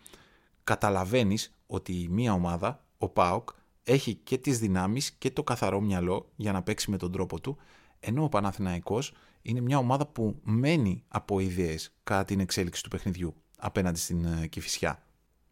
καταλαβαίνεις 0.63 1.55
ότι 1.67 2.07
μία 2.10 2.34
ομάδα, 2.34 2.84
ο 2.98 3.10
ΠΑΟΚ, 3.10 3.50
έχει 3.84 4.13
και 4.13 4.38
τις 4.38 4.60
δυνάμεις 4.60 5.12
και 5.12 5.31
το 5.31 5.43
καθαρό 5.43 5.81
μυαλό 5.81 6.31
για 6.36 6.51
να 6.51 6.63
παίξει 6.63 6.91
με 6.91 6.98
τον 6.98 7.12
τρόπο 7.12 7.39
του, 7.39 7.57
ενώ 8.00 8.24
ο 8.24 8.29
Παναθηναϊκός 8.29 9.13
είναι 9.41 9.62
μια 9.62 9.77
ομάδα 9.77 10.05
που 10.05 10.39
μένει 10.43 11.03
από 11.07 11.39
ιδέες 11.39 11.93
κατά 12.03 12.25
την 12.25 12.39
εξέλιξη 12.39 12.84
του 12.84 12.89
παιχνιδιού 12.89 13.36
απέναντι 13.57 14.00
στην 14.00 14.25
ε, 14.25 14.48
Κηφισιά. 14.48 15.04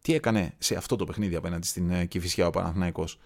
Τι 0.04 0.14
έκανε 0.14 0.54
σε 0.58 0.74
αυτό 0.74 0.96
το 0.96 1.04
παιχνίδι 1.04 1.34
απέναντι 1.34 1.66
στην 1.66 1.90
ε, 1.90 2.04
Κηφισιά 2.04 2.46
ο 2.46 2.50
Παναθηναϊκός; 2.50 3.18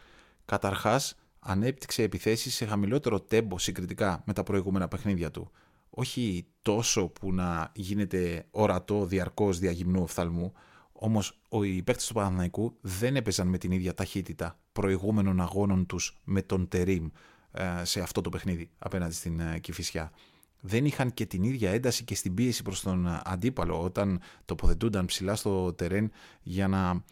Καταρχάς, 0.45 1.19
ανέπτυξε 1.39 2.03
επιθέσεις 2.03 2.55
σε 2.55 2.67
χαμηλότερο 2.67 3.21
τέμπο 3.21 3.59
συγκριτικά 3.59 4.23
με 4.27 4.33
τα 4.33 4.43
προηγούμενα 4.43 4.89
παιχνίδια 4.89 5.31
του. 5.31 5.51
Όχι 5.91 6.47
τόσο 6.63 7.09
που 7.09 7.33
να 7.33 7.73
γίνεται 7.75 8.47
ορατό 8.51 9.07
διαρκώς 9.07 9.59
διαγυμνού 9.59 10.03
οφθαλμού, 10.03 10.53
όμως 10.93 11.41
οι 11.51 11.83
παίκτες 11.83 12.07
του 12.07 12.15
Παναθηναϊκού 12.15 12.77
δεν 12.81 13.17
έπαιζαν 13.17 13.49
με 13.49 13.59
την 13.59 13.71
ίδια 13.71 13.95
ταχύτητα 13.95 14.59
προηγούμενων 14.73 15.41
αγώνων 15.41 15.87
τους 15.87 16.21
με 16.25 16.43
τον 16.43 16.69
Τερίμ 16.69 17.09
ε, 17.53 17.85
σε 17.85 18.01
αυτό 18.01 18.21
το 18.21 18.29
παιχνίδι 18.29 18.71
απέναντι 18.79 19.15
στην 19.15 19.41
ε, 19.41 19.59
Κηφισιά 19.59 20.13
δεν 20.61 20.85
είχαν 20.85 21.15
και 21.15 21.27
την 21.27 21.43
ίδια 21.43 21.71
ένταση 21.71 22.05
και 22.05 22.15
στην 22.15 22.35
πίεση 22.35 22.63
προς 22.63 22.81
τον 22.81 23.21
αντίπαλο 23.25 23.83
όταν 23.83 24.21
τοποθετούνταν 24.45 25.07
ψηλά 25.07 25.35
στο 25.35 25.73
τερέν 25.73 26.11
για 26.43 26.69
να 26.69 27.05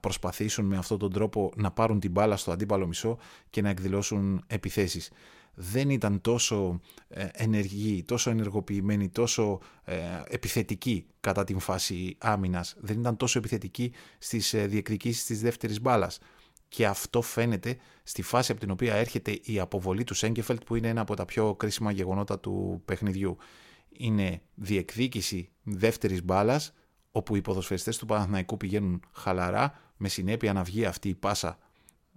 προσπαθήσουν 0.00 0.64
με 0.64 0.76
αυτόν 0.76 0.98
τον 0.98 1.12
τρόπο 1.12 1.52
να 1.56 1.70
πάρουν 1.70 2.00
την 2.00 2.10
μπάλα 2.10 2.36
στο 2.36 2.52
αντίπαλο 2.52 2.86
μισό 2.86 3.18
και 3.50 3.62
να 3.62 3.68
εκδηλώσουν 3.68 4.44
επιθέσεις. 4.46 5.10
Δεν 5.54 5.90
ήταν 5.90 6.20
τόσο 6.20 6.80
ε, 7.08 7.28
ενεργοί, 7.32 8.02
τόσο 8.02 8.30
ενεργοποιημένοι, 8.30 9.08
τόσο 9.08 9.60
ε, 9.84 9.96
επιθετικοί 10.28 11.06
κατά 11.20 11.44
την 11.44 11.58
φάση 11.58 12.16
άμυνας. 12.18 12.76
Δεν 12.80 12.98
ήταν 12.98 13.16
τόσο 13.16 13.38
επιθετικοί 13.38 13.92
στις 14.18 14.54
ε, 14.54 14.66
διεκδικήσεις 14.66 15.24
της 15.24 15.40
δεύτερης 15.40 15.80
μπάλας 15.80 16.18
και 16.72 16.86
αυτό 16.86 17.22
φαίνεται 17.22 17.76
στη 18.02 18.22
φάση 18.22 18.52
από 18.52 18.60
την 18.60 18.70
οποία 18.70 18.94
έρχεται 18.94 19.38
η 19.42 19.60
αποβολή 19.60 20.04
του 20.04 20.14
Σέγκεφελτ 20.14 20.64
που 20.64 20.76
είναι 20.76 20.88
ένα 20.88 21.00
από 21.00 21.16
τα 21.16 21.24
πιο 21.24 21.54
κρίσιμα 21.54 21.90
γεγονότα 21.90 22.38
του 22.38 22.82
παιχνιδιού. 22.84 23.36
Είναι 23.88 24.40
διεκδίκηση 24.54 25.50
δεύτερης 25.62 26.24
μπάλας, 26.24 26.72
όπου 27.10 27.36
οι 27.36 27.40
ποδοσφαιριστές 27.40 27.98
του 27.98 28.06
Παναθηναϊκού 28.06 28.56
πηγαίνουν 28.56 29.02
χαλαρά 29.12 29.78
με 29.96 30.08
συνέπεια 30.08 30.52
να 30.52 30.62
βγει 30.62 30.84
αυτή 30.84 31.08
η 31.08 31.14
πάσα 31.14 31.58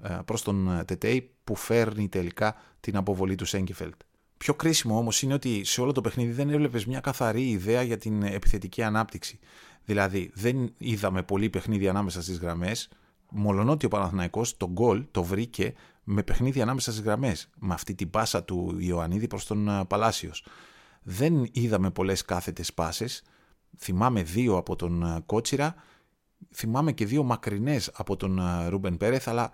ε, 0.03 0.19
προς 0.25 0.41
τον 0.41 0.77
ε, 0.77 0.83
Τετέι 0.83 1.31
που 1.43 1.55
φέρνει 1.55 2.09
τελικά 2.09 2.55
την 2.79 2.95
αποβολή 2.95 3.35
του 3.35 3.45
Σέγκεφελτ. 3.45 3.95
Πιο 4.37 4.53
κρίσιμο 4.53 4.97
όμως 4.97 5.21
είναι 5.21 5.33
ότι 5.33 5.63
σε 5.63 5.81
όλο 5.81 5.91
το 5.91 6.01
παιχνίδι 6.01 6.31
δεν 6.31 6.49
έβλεπες 6.49 6.85
μια 6.85 6.99
καθαρή 6.99 7.49
ιδέα 7.49 7.81
για 7.81 7.97
την 7.97 8.23
επιθετική 8.23 8.83
ανάπτυξη. 8.83 9.39
Δηλαδή 9.85 10.31
δεν 10.33 10.73
είδαμε 10.77 11.23
πολύ 11.23 11.49
παιχνίδι 11.49 11.87
ανάμεσα 11.87 12.21
στις 12.21 12.37
γραμμές, 12.37 12.89
Μολονότι 13.37 13.85
ο 13.85 13.89
Παναθηναϊκός 13.89 14.57
το 14.57 14.69
γκολ 14.69 15.05
το 15.11 15.23
βρήκε 15.23 15.73
με 16.03 16.23
παιχνίδι 16.23 16.61
ανάμεσα 16.61 16.91
στις 16.91 17.03
γραμμές, 17.03 17.49
με 17.55 17.73
αυτή 17.73 17.95
την 17.95 18.09
πάσα 18.09 18.43
του 18.43 18.75
Ιωαννίδη 18.79 19.27
προς 19.27 19.45
τον 19.45 19.67
ε, 19.69 19.85
Παλάσιος. 19.85 20.45
Δεν 21.03 21.49
είδαμε 21.51 21.91
πολλές 21.91 22.25
κάθετες 22.25 22.73
πάσες, 22.73 23.23
θυμάμαι 23.77 24.23
δύο 24.23 24.57
από 24.57 24.75
τον 24.75 25.03
ε, 25.03 25.21
Κότσιρα, 25.25 25.75
θυμάμαι 26.53 26.91
και 26.91 27.05
δύο 27.05 27.23
μακρινές 27.23 27.91
από 27.93 28.15
τον 28.15 28.39
ε, 28.39 28.67
Ρούμπεν 28.67 28.97
Πέρεθ, 28.97 29.27
αλλά 29.27 29.51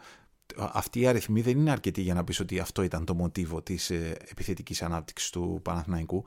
αυτή 0.57 1.00
η 1.00 1.07
αριθμή 1.07 1.41
δεν 1.41 1.57
είναι 1.57 1.71
αρκετή 1.71 2.01
για 2.01 2.13
να 2.13 2.23
πεις 2.23 2.39
ότι 2.39 2.59
αυτό 2.59 2.81
ήταν 2.81 3.05
το 3.05 3.13
μοτίβο 3.13 3.61
της 3.61 3.89
επιθετικής 4.29 4.81
ανάπτυξης 4.81 5.29
του 5.29 5.59
Παναθηναϊκού. 5.63 6.25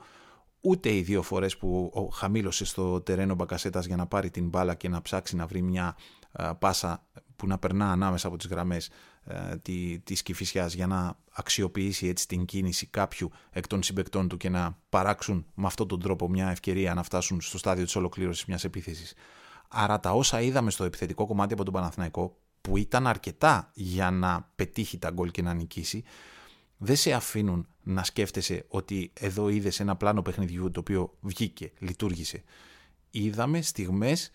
Ούτε 0.61 0.95
οι 0.95 1.01
δύο 1.01 1.21
φορές 1.21 1.57
που 1.57 1.91
χαμήλωσε 2.13 2.65
στο 2.65 3.01
τερένο 3.01 3.35
Μπακασέτας 3.35 3.85
για 3.85 3.95
να 3.95 4.05
πάρει 4.05 4.29
την 4.29 4.49
μπάλα 4.49 4.75
και 4.75 4.89
να 4.89 5.01
ψάξει 5.01 5.35
να 5.35 5.47
βρει 5.47 5.61
μια 5.61 5.95
πάσα 6.59 7.05
που 7.35 7.47
να 7.47 7.57
περνά 7.57 7.91
ανάμεσα 7.91 8.27
από 8.27 8.37
τις 8.37 8.47
γραμμές 8.47 8.89
ε, 9.23 9.57
τη, 9.57 9.99
της 9.99 10.23
Κηφισιάς 10.23 10.73
για 10.73 10.87
να 10.87 11.17
αξιοποιήσει 11.31 12.07
έτσι 12.07 12.27
την 12.27 12.45
κίνηση 12.45 12.85
κάποιου 12.85 13.31
εκ 13.51 13.67
των 13.67 13.83
συμπεκτών 13.83 14.27
του 14.27 14.37
και 14.37 14.49
να 14.49 14.77
παράξουν 14.89 15.45
με 15.53 15.65
αυτόν 15.65 15.87
τον 15.87 15.99
τρόπο 15.99 16.29
μια 16.29 16.49
ευκαιρία 16.49 16.93
να 16.93 17.03
φτάσουν 17.03 17.41
στο 17.41 17.57
στάδιο 17.57 17.83
της 17.83 17.95
ολοκλήρωσης 17.95 18.45
μιας 18.45 18.63
επίθεσης. 18.63 19.13
Άρα 19.67 19.99
τα 19.99 20.11
όσα 20.11 20.41
είδαμε 20.41 20.71
στο 20.71 20.83
επιθετικό 20.83 21.25
κομμάτι 21.25 21.53
από 21.53 21.63
τον 21.63 21.73
Παναθηναϊκό 21.73 22.37
που 22.61 22.77
ήταν 22.77 23.07
αρκετά 23.07 23.71
για 23.73 24.11
να 24.11 24.51
πετύχει 24.55 24.97
τα 24.97 25.09
γκολ 25.09 25.31
και 25.31 25.41
να 25.41 25.53
νικήσει 25.53 26.03
δεν 26.77 26.95
σε 26.95 27.13
αφήνουν 27.13 27.67
να 27.83 28.03
σκέφτεσαι 28.03 28.65
ότι 28.67 29.11
εδώ 29.13 29.49
είδες 29.49 29.79
ένα 29.79 29.95
πλάνο 29.95 30.21
παιχνιδιού 30.21 30.71
το 30.71 30.79
οποίο 30.79 31.17
βγήκε, 31.19 31.71
λειτουργήσε. 31.79 32.43
Είδαμε 33.09 33.61
στιγμές 33.61 34.31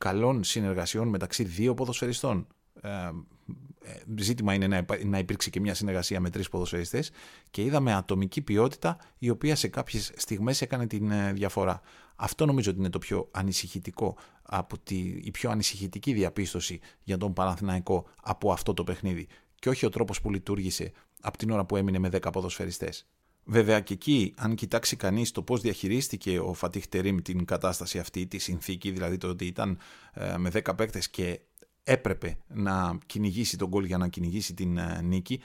καλών 0.00 0.44
συνεργασιών 0.44 1.08
μεταξύ 1.08 1.44
δύο 1.44 1.74
ποδοσφαιριστών. 1.74 2.46
Ε, 2.80 2.88
ε, 2.88 4.04
ζήτημα 4.16 4.54
είναι 4.54 4.66
να, 4.66 4.86
να 5.04 5.18
υπήρξε 5.18 5.50
και 5.50 5.60
μια 5.60 5.74
συνεργασία 5.74 6.20
με 6.20 6.30
τρεις 6.30 6.48
ποδοσφαιριστές 6.48 7.10
και 7.50 7.62
είδαμε 7.62 7.94
ατομική 7.94 8.42
ποιότητα 8.42 8.96
η 9.18 9.30
οποία 9.30 9.56
σε 9.56 9.68
κάποιες 9.68 10.12
στιγμές 10.16 10.62
έκανε 10.62 10.86
την 10.86 11.10
ε, 11.10 11.32
διαφορά. 11.32 11.80
Αυτό 12.16 12.46
νομίζω 12.46 12.70
ότι 12.70 12.78
είναι 12.78 12.90
το 12.90 12.98
πιο 12.98 13.28
ανησυχητικό 13.30 14.16
από 14.42 14.78
τη, 14.78 14.98
η 14.98 15.30
πιο 15.30 15.50
ανησυχητική 15.50 16.12
διαπίστωση 16.12 16.80
για 17.02 17.16
τον 17.16 17.32
Παναθηναϊκό 17.32 18.06
από 18.22 18.52
αυτό 18.52 18.74
το 18.74 18.84
παιχνίδι 18.84 19.28
και 19.54 19.68
όχι 19.68 19.86
ο 19.86 19.88
τρόπος 19.88 20.20
που 20.20 20.30
λειτουργήσε 20.30 20.92
από 21.20 21.38
την 21.38 21.50
ώρα 21.50 21.64
που 21.64 21.76
έμεινε 21.76 21.98
με 21.98 22.08
10 22.12 22.32
ποδοσφαιριστές. 22.32 23.06
Βέβαια 23.50 23.80
και 23.80 23.92
εκεί, 23.92 24.34
αν 24.36 24.54
κοιτάξει 24.54 24.96
κανείς 24.96 25.30
το 25.30 25.42
πώς 25.42 25.60
διαχειρίστηκε 25.60 26.38
ο 26.38 26.52
Φατίχ 26.52 26.86
Τερίμ 26.86 27.16
την 27.16 27.44
κατάσταση 27.44 27.98
αυτή, 27.98 28.26
τη 28.26 28.38
συνθήκη, 28.38 28.90
δηλαδή 28.90 29.16
το 29.16 29.28
ότι 29.28 29.46
ήταν 29.46 29.78
ε, 30.12 30.36
με 30.36 30.50
10 30.52 30.76
παίκτες 30.76 31.10
και 31.10 31.40
έπρεπε 31.82 32.38
να 32.48 32.98
κυνηγήσει 33.06 33.56
τον 33.56 33.68
γκολ 33.68 33.84
για 33.84 33.98
να 33.98 34.08
κυνηγήσει 34.08 34.54
την 34.54 34.78
ε, 34.78 35.00
νίκη, 35.02 35.40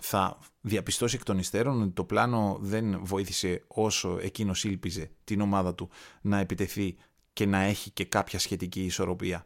θα 0.00 0.38
διαπιστώσει 0.60 1.16
εκ 1.16 1.22
των 1.22 1.38
υστέρων 1.38 1.82
ότι 1.82 1.92
το 1.92 2.04
πλάνο 2.04 2.58
δεν 2.60 3.04
βοήθησε 3.04 3.64
όσο 3.66 4.18
εκείνος 4.20 4.64
ήλπιζε 4.64 5.10
την 5.24 5.40
ομάδα 5.40 5.74
του 5.74 5.90
να 6.20 6.38
επιτεθεί 6.38 6.96
και 7.32 7.46
να 7.46 7.58
έχει 7.58 7.90
και 7.90 8.04
κάποια 8.04 8.38
σχετική 8.38 8.84
ισορροπία. 8.84 9.44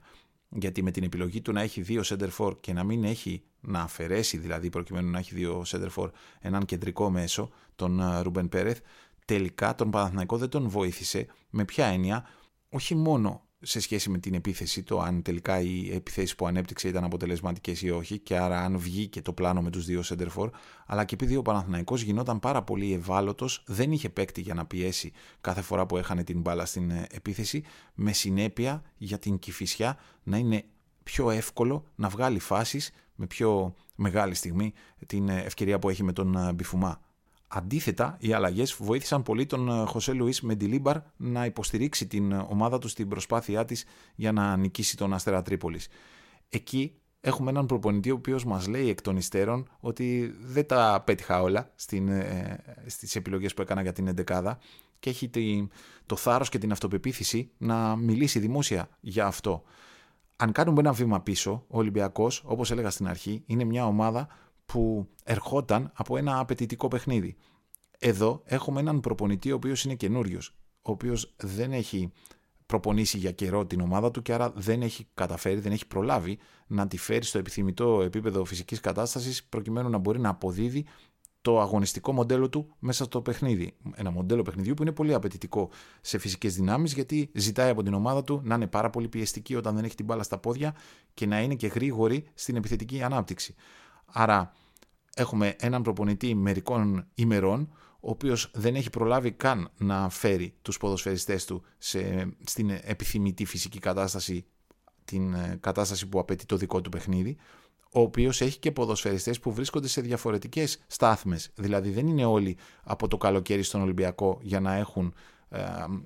Γιατί 0.48 0.82
με 0.82 0.90
την 0.90 1.02
επιλογή 1.02 1.40
του 1.40 1.52
να 1.52 1.60
έχει 1.60 1.80
δύο 1.80 2.02
center 2.04 2.56
και 2.60 2.72
να 2.72 2.84
μην 2.84 3.04
έχει 3.04 3.42
να 3.60 3.80
αφαιρέσει 3.80 4.36
δηλαδή 4.36 4.70
προκειμένου 4.70 5.10
να 5.10 5.18
έχει 5.18 5.34
δύο 5.34 5.62
center 5.66 6.10
έναν 6.40 6.64
κεντρικό 6.64 7.10
μέσο, 7.10 7.50
τον 7.76 8.00
ε, 8.00 8.20
Ρούμπεν 8.20 8.48
Πέρεθ, 8.48 8.80
τελικά 9.24 9.74
τον 9.74 9.90
Παναθηναϊκό 9.90 10.36
δεν 10.36 10.48
τον 10.48 10.68
βοήθησε. 10.68 11.26
Με 11.50 11.64
ποια 11.64 11.86
έννοια; 11.86 12.24
Όχι 12.68 12.94
μόνο 12.94 13.44
σε 13.62 13.80
σχέση 13.80 14.10
με 14.10 14.18
την 14.18 14.34
επίθεση, 14.34 14.82
το 14.82 15.00
αν 15.00 15.22
τελικά 15.22 15.60
οι 15.60 15.90
επιθέσει 15.94 16.34
που 16.34 16.46
ανέπτυξε 16.46 16.88
ήταν 16.88 17.04
αποτελεσματικές 17.04 17.82
ή 17.82 17.90
όχι, 17.90 18.18
και 18.18 18.36
άρα 18.36 18.60
αν 18.60 18.78
βγήκε 18.78 19.22
το 19.22 19.32
πλάνο 19.32 19.62
με 19.62 19.70
τους 19.70 19.84
δύο 19.84 20.02
center 20.04 20.48
αλλά 20.86 21.04
και 21.04 21.14
επειδή 21.14 21.36
ο 21.36 21.42
Παναθηναϊκός 21.42 22.02
γινόταν 22.02 22.40
πάρα 22.40 22.62
πολύ 22.62 22.92
ευάλωτος, 22.92 23.62
δεν 23.66 23.92
είχε 23.92 24.08
παίκτη 24.08 24.40
για 24.40 24.54
να 24.54 24.66
πιέσει 24.66 25.12
κάθε 25.40 25.62
φορά 25.62 25.86
που 25.86 25.96
έχανε 25.96 26.24
την 26.24 26.40
μπάλα 26.40 26.64
στην 26.64 26.90
ε, 26.90 27.06
επίθεση, 27.10 27.64
με 27.94 28.12
συνέπεια 28.12 28.82
για 28.96 29.18
την 29.18 29.38
κυφισιά 29.38 29.98
να 30.22 30.36
είναι 30.36 30.64
πιο 31.02 31.30
εύκολο 31.30 31.84
να 31.94 32.08
βγάλει 32.08 32.38
φάσεις 32.38 32.90
με 33.14 33.26
πιο 33.26 33.74
μεγάλη 33.94 34.34
στιγμή 34.34 34.72
την 35.06 35.28
ε, 35.28 35.40
ευκαιρία 35.40 35.78
που 35.78 35.88
έχει 35.88 36.02
με 36.02 36.12
τον 36.12 36.36
ε, 36.36 36.52
Μπιφουμά. 36.52 37.00
Αντίθετα, 37.48 38.16
οι 38.20 38.32
αλλαγές 38.32 38.74
βοήθησαν 38.74 39.22
πολύ 39.22 39.46
τον 39.46 39.68
ε, 39.68 39.84
Χωσέ 39.86 40.12
Λουίς 40.12 40.40
Μεντιλίμπαρ 40.40 40.96
να 41.16 41.44
υποστηρίξει 41.44 42.06
την 42.06 42.32
ομάδα 42.32 42.78
του 42.78 42.88
στην 42.88 43.08
προσπάθειά 43.08 43.64
της 43.64 43.84
για 44.14 44.32
να 44.32 44.56
νικήσει 44.56 44.96
τον 44.96 45.14
Αστέρα 45.14 45.42
Τρίπολης. 45.42 45.88
Εκεί 46.48 46.94
έχουμε 47.20 47.50
έναν 47.50 47.66
προπονητή 47.66 48.10
ο 48.10 48.14
οποίος 48.14 48.44
μας 48.44 48.66
λέει 48.66 48.88
εκ 48.88 49.00
των 49.00 49.16
υστέρων 49.16 49.68
ότι 49.80 50.34
δεν 50.40 50.66
τα 50.66 51.02
πέτυχα 51.06 51.42
όλα 51.42 51.72
στις 52.86 53.16
επιλογές 53.16 53.54
που 53.54 53.62
έκανα 53.62 53.82
για 53.82 53.92
την 53.92 54.14
11 54.26 54.56
και 54.98 55.10
έχει 55.10 55.30
το 56.06 56.16
θάρρος 56.16 56.48
και 56.48 56.58
την 56.58 56.72
αυτοπεποίθηση 56.72 57.50
να 57.58 57.96
μιλήσει 57.96 58.38
δημόσια 58.38 58.88
για 59.00 59.26
αυτό 59.26 59.62
αν 60.42 60.52
κάνουμε 60.52 60.80
ένα 60.80 60.92
βήμα 60.92 61.20
πίσω, 61.20 61.64
ο 61.68 61.78
Ολυμπιακός, 61.78 62.42
όπως 62.46 62.70
έλεγα 62.70 62.90
στην 62.90 63.08
αρχή, 63.08 63.42
είναι 63.46 63.64
μια 63.64 63.86
ομάδα 63.86 64.28
που 64.66 65.08
ερχόταν 65.24 65.92
από 65.94 66.16
ένα 66.16 66.38
απαιτητικό 66.38 66.88
παιχνίδι. 66.88 67.36
Εδώ 67.98 68.42
έχουμε 68.44 68.80
έναν 68.80 69.00
προπονητή 69.00 69.52
ο 69.52 69.54
οποίος 69.54 69.84
είναι 69.84 69.94
καινούριος, 69.94 70.56
ο 70.82 70.90
οποίος 70.90 71.34
δεν 71.36 71.72
έχει 71.72 72.12
προπονήσει 72.66 73.18
για 73.18 73.30
καιρό 73.32 73.66
την 73.66 73.80
ομάδα 73.80 74.10
του 74.10 74.22
και 74.22 74.32
άρα 74.32 74.52
δεν 74.54 74.82
έχει 74.82 75.06
καταφέρει, 75.14 75.60
δεν 75.60 75.72
έχει 75.72 75.86
προλάβει 75.86 76.38
να 76.66 76.86
τη 76.86 76.96
φέρει 76.96 77.24
στο 77.24 77.38
επιθυμητό 77.38 78.02
επίπεδο 78.02 78.44
φυσικής 78.44 78.80
κατάστασης 78.80 79.44
προκειμένου 79.44 79.88
να 79.88 79.98
μπορεί 79.98 80.20
να 80.20 80.28
αποδίδει 80.28 80.86
το 81.42 81.60
αγωνιστικό 81.60 82.12
μοντέλο 82.12 82.48
του 82.48 82.74
μέσα 82.78 83.04
στο 83.04 83.20
παιχνίδι. 83.20 83.76
Ένα 83.94 84.10
μοντέλο 84.10 84.42
παιχνιδιού 84.42 84.74
που 84.74 84.82
είναι 84.82 84.92
πολύ 84.92 85.14
απαιτητικό 85.14 85.70
σε 86.00 86.18
φυσικές 86.18 86.54
δυνάμεις, 86.54 86.92
γιατί 86.92 87.30
ζητάει 87.34 87.70
από 87.70 87.82
την 87.82 87.94
ομάδα 87.94 88.24
του 88.24 88.40
να 88.44 88.54
είναι 88.54 88.66
πάρα 88.66 88.90
πολύ 88.90 89.08
πιεστική 89.08 89.54
όταν 89.56 89.74
δεν 89.74 89.84
έχει 89.84 89.94
την 89.94 90.04
μπάλα 90.04 90.22
στα 90.22 90.38
πόδια 90.38 90.74
και 91.14 91.26
να 91.26 91.40
είναι 91.40 91.54
και 91.54 91.66
γρήγορη 91.66 92.24
στην 92.34 92.56
επιθετική 92.56 93.02
ανάπτυξη. 93.02 93.54
Άρα, 94.06 94.52
έχουμε 95.14 95.56
έναν 95.58 95.82
προπονητή 95.82 96.34
μερικών 96.34 97.06
ημερών, 97.14 97.72
ο 98.00 98.10
οποίος 98.10 98.50
δεν 98.54 98.74
έχει 98.74 98.90
προλάβει 98.90 99.32
καν 99.32 99.70
να 99.76 100.08
φέρει 100.08 100.54
τους 100.62 100.76
ποδοσφαιριστές 100.76 101.44
του 101.44 101.62
σε, 101.78 102.32
στην 102.44 102.70
επιθυμητή 102.70 103.44
φυσική 103.44 103.78
κατάσταση, 103.78 104.44
την 105.04 105.34
ε, 105.34 105.58
κατάσταση 105.60 106.08
που 106.08 106.18
απαιτεί 106.18 106.46
το 106.46 106.56
δικό 106.56 106.80
του 106.80 106.90
παιχνίδι 106.90 107.36
ο 107.92 108.00
οποίος 108.00 108.40
έχει 108.40 108.58
και 108.58 108.72
ποδοσφαιριστές 108.72 109.40
που 109.40 109.52
βρίσκονται 109.52 109.88
σε 109.88 110.00
διαφορετικές 110.00 110.78
στάθμες. 110.86 111.50
Δηλαδή 111.54 111.90
δεν 111.90 112.06
είναι 112.06 112.24
όλοι 112.24 112.56
από 112.82 113.08
το 113.08 113.16
καλοκαίρι 113.16 113.62
στον 113.62 113.82
Ολυμπιακό 113.82 114.38
για 114.42 114.60
να 114.60 114.74
έχουν 114.74 115.14
ε, 115.48 115.60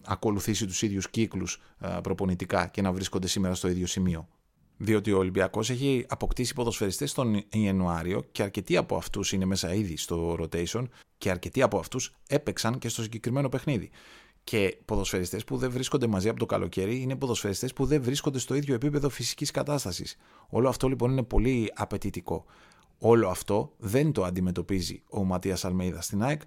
ακολουθήσει 0.05 0.67
τους 0.67 0.83
ίδιους 0.83 1.11
κύκλους 1.11 1.61
ε, 1.81 1.99
προπονητικά 2.03 2.67
και 2.67 2.83
να 2.83 2.93
βρίσκονται 2.93 3.27
σήμερα 3.27 3.55
στο 3.55 3.69
ίδιο 3.69 3.87
σημείο. 3.87 4.29
Διότι 4.77 5.13
ο 5.13 5.19
Ολυμπιακός 5.19 5.71
έχει 5.71 6.07
αποκτήσει 6.09 6.55
ποδοσφαιριστές 6.55 7.13
τον 7.13 7.45
Ιανουάριο 7.49 8.25
και 8.33 8.43
αρκετοί 8.43 8.77
από 8.77 8.97
αυτούς 8.97 9.33
είναι 9.33 9.45
μέσα 9.45 9.75
ήδη 9.75 9.97
στο 9.97 10.39
rotation 10.41 10.85
και 11.19 11.31
αρκετοί 11.31 11.63
από 11.63 11.79
αυτούς 11.79 12.15
έπαιξαν 12.29 12.79
και 12.79 12.89
στο 12.89 13.03
συγκεκριμένο 13.03 13.49
παιχνίδι. 13.49 13.91
Και 14.45 14.79
ποδοσφαιριστές 14.85 15.45
που 15.45 15.57
δεν 15.57 15.71
βρίσκονται 15.71 16.07
μαζί 16.07 16.29
από 16.29 16.39
το 16.39 16.47
καλοκαίρι 16.47 17.01
είναι 17.01 17.17
ποδοσφαιριστές 17.17 17.73
που 17.73 17.87
δεν 17.87 18.03
βρίσκονται 18.03 18.39
στο 18.39 18.55
ίδιο 18.55 18.75
επίπεδο 18.75 19.09
φυσικής 19.09 19.51
κατάστασης. 19.51 20.17
Όλο 20.49 20.69
αυτό 20.69 20.89
λοιπόν 20.89 21.11
είναι 21.11 21.23
πολύ 21.23 21.73
απαιτητικό. 21.75 22.45
Όλο 22.99 23.29
αυτό 23.29 23.73
δεν 23.79 24.13
το 24.13 24.25
αντιμετωπίζει 24.25 25.03
ο 25.09 25.25
Ματίας 25.25 25.65
Αλμέιδα 25.65 26.01
στην 26.01 26.23
ΑΕΚ, 26.23 26.41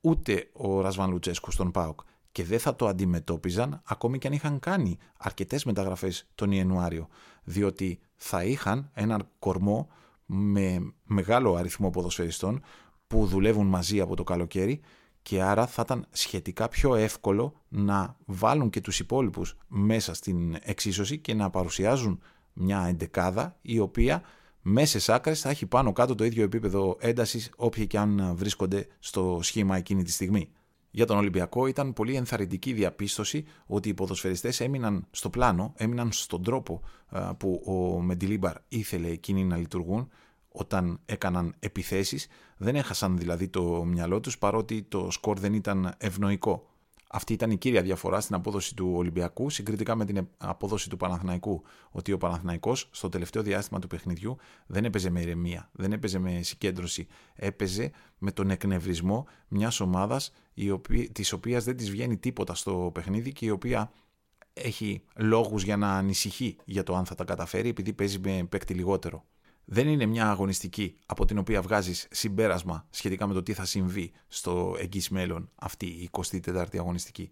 ούτε 0.00 0.50
ο 0.52 0.80
Ρασβάν 0.80 1.10
Λουτσέσκου 1.10 1.50
στον 1.50 1.70
ΠΑΟΚ. 1.70 2.00
Και 2.32 2.44
δεν 2.44 2.58
θα 2.58 2.76
το 2.76 2.86
αντιμετώπιζαν 2.86 3.82
ακόμη 3.84 4.18
και 4.18 4.26
αν 4.26 4.32
είχαν 4.32 4.58
κάνει 4.58 4.98
αρκετές 5.18 5.64
μεταγραφές 5.64 6.28
τον 6.34 6.52
Ιανουάριο. 6.52 7.08
Διότι 7.44 8.00
θα 8.16 8.44
είχαν 8.44 8.90
έναν 8.94 9.28
κορμό 9.38 9.88
με 10.26 10.92
μεγάλο 11.04 11.54
αριθμό 11.54 11.90
ποδοσφαιριστών 11.90 12.62
που 13.06 13.26
δουλεύουν 13.26 13.66
μαζί 13.66 14.00
από 14.00 14.16
το 14.16 14.24
καλοκαίρι 14.24 14.80
και 15.22 15.42
άρα 15.42 15.66
θα 15.66 15.82
ήταν 15.84 16.06
σχετικά 16.10 16.68
πιο 16.68 16.94
εύκολο 16.94 17.54
να 17.68 18.16
βάλουν 18.24 18.70
και 18.70 18.80
τους 18.80 18.98
υπόλοιπους 18.98 19.56
μέσα 19.68 20.14
στην 20.14 20.56
εξίσωση 20.60 21.18
και 21.18 21.34
να 21.34 21.50
παρουσιάζουν 21.50 22.20
μια 22.52 22.86
εντεκάδα 22.88 23.56
η 23.62 23.78
οποία 23.78 24.22
μέσα 24.62 25.14
άκρες 25.14 25.40
θα 25.40 25.50
έχει 25.50 25.66
πάνω 25.66 25.92
κάτω 25.92 26.14
το 26.14 26.24
ίδιο 26.24 26.42
επίπεδο 26.42 26.96
έντασης 27.00 27.50
όποιοι 27.56 27.86
και 27.86 27.98
αν 27.98 28.32
βρίσκονται 28.36 28.86
στο 28.98 29.38
σχήμα 29.42 29.76
εκείνη 29.76 30.02
τη 30.02 30.10
στιγμή. 30.10 30.48
Για 30.90 31.06
τον 31.06 31.16
Ολυμπιακό 31.16 31.66
ήταν 31.66 31.92
πολύ 31.92 32.14
ενθαρρυντική 32.14 32.72
διαπίστωση 32.72 33.44
ότι 33.66 33.88
οι 33.88 33.94
ποδοσφαιριστές 33.94 34.60
έμειναν 34.60 35.06
στο 35.10 35.30
πλάνο, 35.30 35.72
έμειναν 35.76 36.12
στον 36.12 36.42
τρόπο 36.42 36.80
που 37.36 37.62
ο 37.66 38.00
Μεντιλίμπαρ 38.00 38.56
ήθελε 38.68 39.08
εκείνοι 39.08 39.44
να 39.44 39.56
λειτουργούν 39.56 40.08
όταν 40.52 41.00
έκαναν 41.04 41.54
επιθέσεις, 41.58 42.26
δεν 42.56 42.76
έχασαν 42.76 43.18
δηλαδή 43.18 43.48
το 43.48 43.84
μυαλό 43.84 44.20
τους 44.20 44.38
παρότι 44.38 44.82
το 44.82 45.10
σκορ 45.10 45.38
δεν 45.38 45.54
ήταν 45.54 45.94
ευνοϊκό. 45.98 46.66
Αυτή 47.14 47.32
ήταν 47.32 47.50
η 47.50 47.56
κύρια 47.56 47.82
διαφορά 47.82 48.20
στην 48.20 48.34
απόδοση 48.34 48.74
του 48.74 48.92
Ολυμπιακού 48.94 49.50
συγκριτικά 49.50 49.94
με 49.94 50.04
την 50.04 50.28
απόδοση 50.38 50.88
του 50.88 50.96
Παναθηναϊκού. 50.96 51.62
Ότι 51.90 52.12
ο 52.12 52.18
Παναθηναϊκός 52.18 52.88
στο 52.90 53.08
τελευταίο 53.08 53.42
διάστημα 53.42 53.80
του 53.80 53.86
παιχνιδιού 53.86 54.36
δεν 54.66 54.84
έπαιζε 54.84 55.10
με 55.10 55.20
ηρεμία, 55.20 55.70
δεν 55.72 55.92
έπαιζε 55.92 56.18
με 56.18 56.42
συγκέντρωση. 56.42 57.06
Έπαιζε 57.34 57.90
με 58.18 58.32
τον 58.32 58.50
εκνευρισμό 58.50 59.26
μιας 59.48 59.80
ομάδας 59.80 60.32
της 61.12 61.32
οποίας 61.32 61.64
δεν 61.64 61.76
της 61.76 61.90
βγαίνει 61.90 62.16
τίποτα 62.16 62.54
στο 62.54 62.90
παιχνίδι 62.94 63.32
και 63.32 63.46
η 63.46 63.50
οποία 63.50 63.92
έχει 64.52 65.02
λόγους 65.16 65.62
για 65.62 65.76
να 65.76 65.96
ανησυχεί 65.96 66.56
για 66.64 66.82
το 66.82 66.96
αν 66.96 67.04
θα 67.04 67.14
τα 67.14 67.24
καταφέρει 67.24 67.68
επειδή 67.68 67.92
παίζει 67.92 68.18
με 68.18 68.46
παίκτη 68.48 68.74
λιγότερο 68.74 69.24
δεν 69.64 69.88
είναι 69.88 70.06
μια 70.06 70.30
αγωνιστική 70.30 70.96
από 71.06 71.24
την 71.24 71.38
οποία 71.38 71.62
βγάζεις 71.62 72.08
συμπέρασμα 72.10 72.86
σχετικά 72.90 73.26
με 73.26 73.34
το 73.34 73.42
τι 73.42 73.52
θα 73.52 73.64
συμβεί 73.64 74.12
στο 74.28 74.76
εγγύς 74.78 75.08
μέλλον 75.08 75.50
αυτή 75.54 75.86
η 75.86 76.10
24η 76.12 76.76
αγωνιστική. 76.78 77.30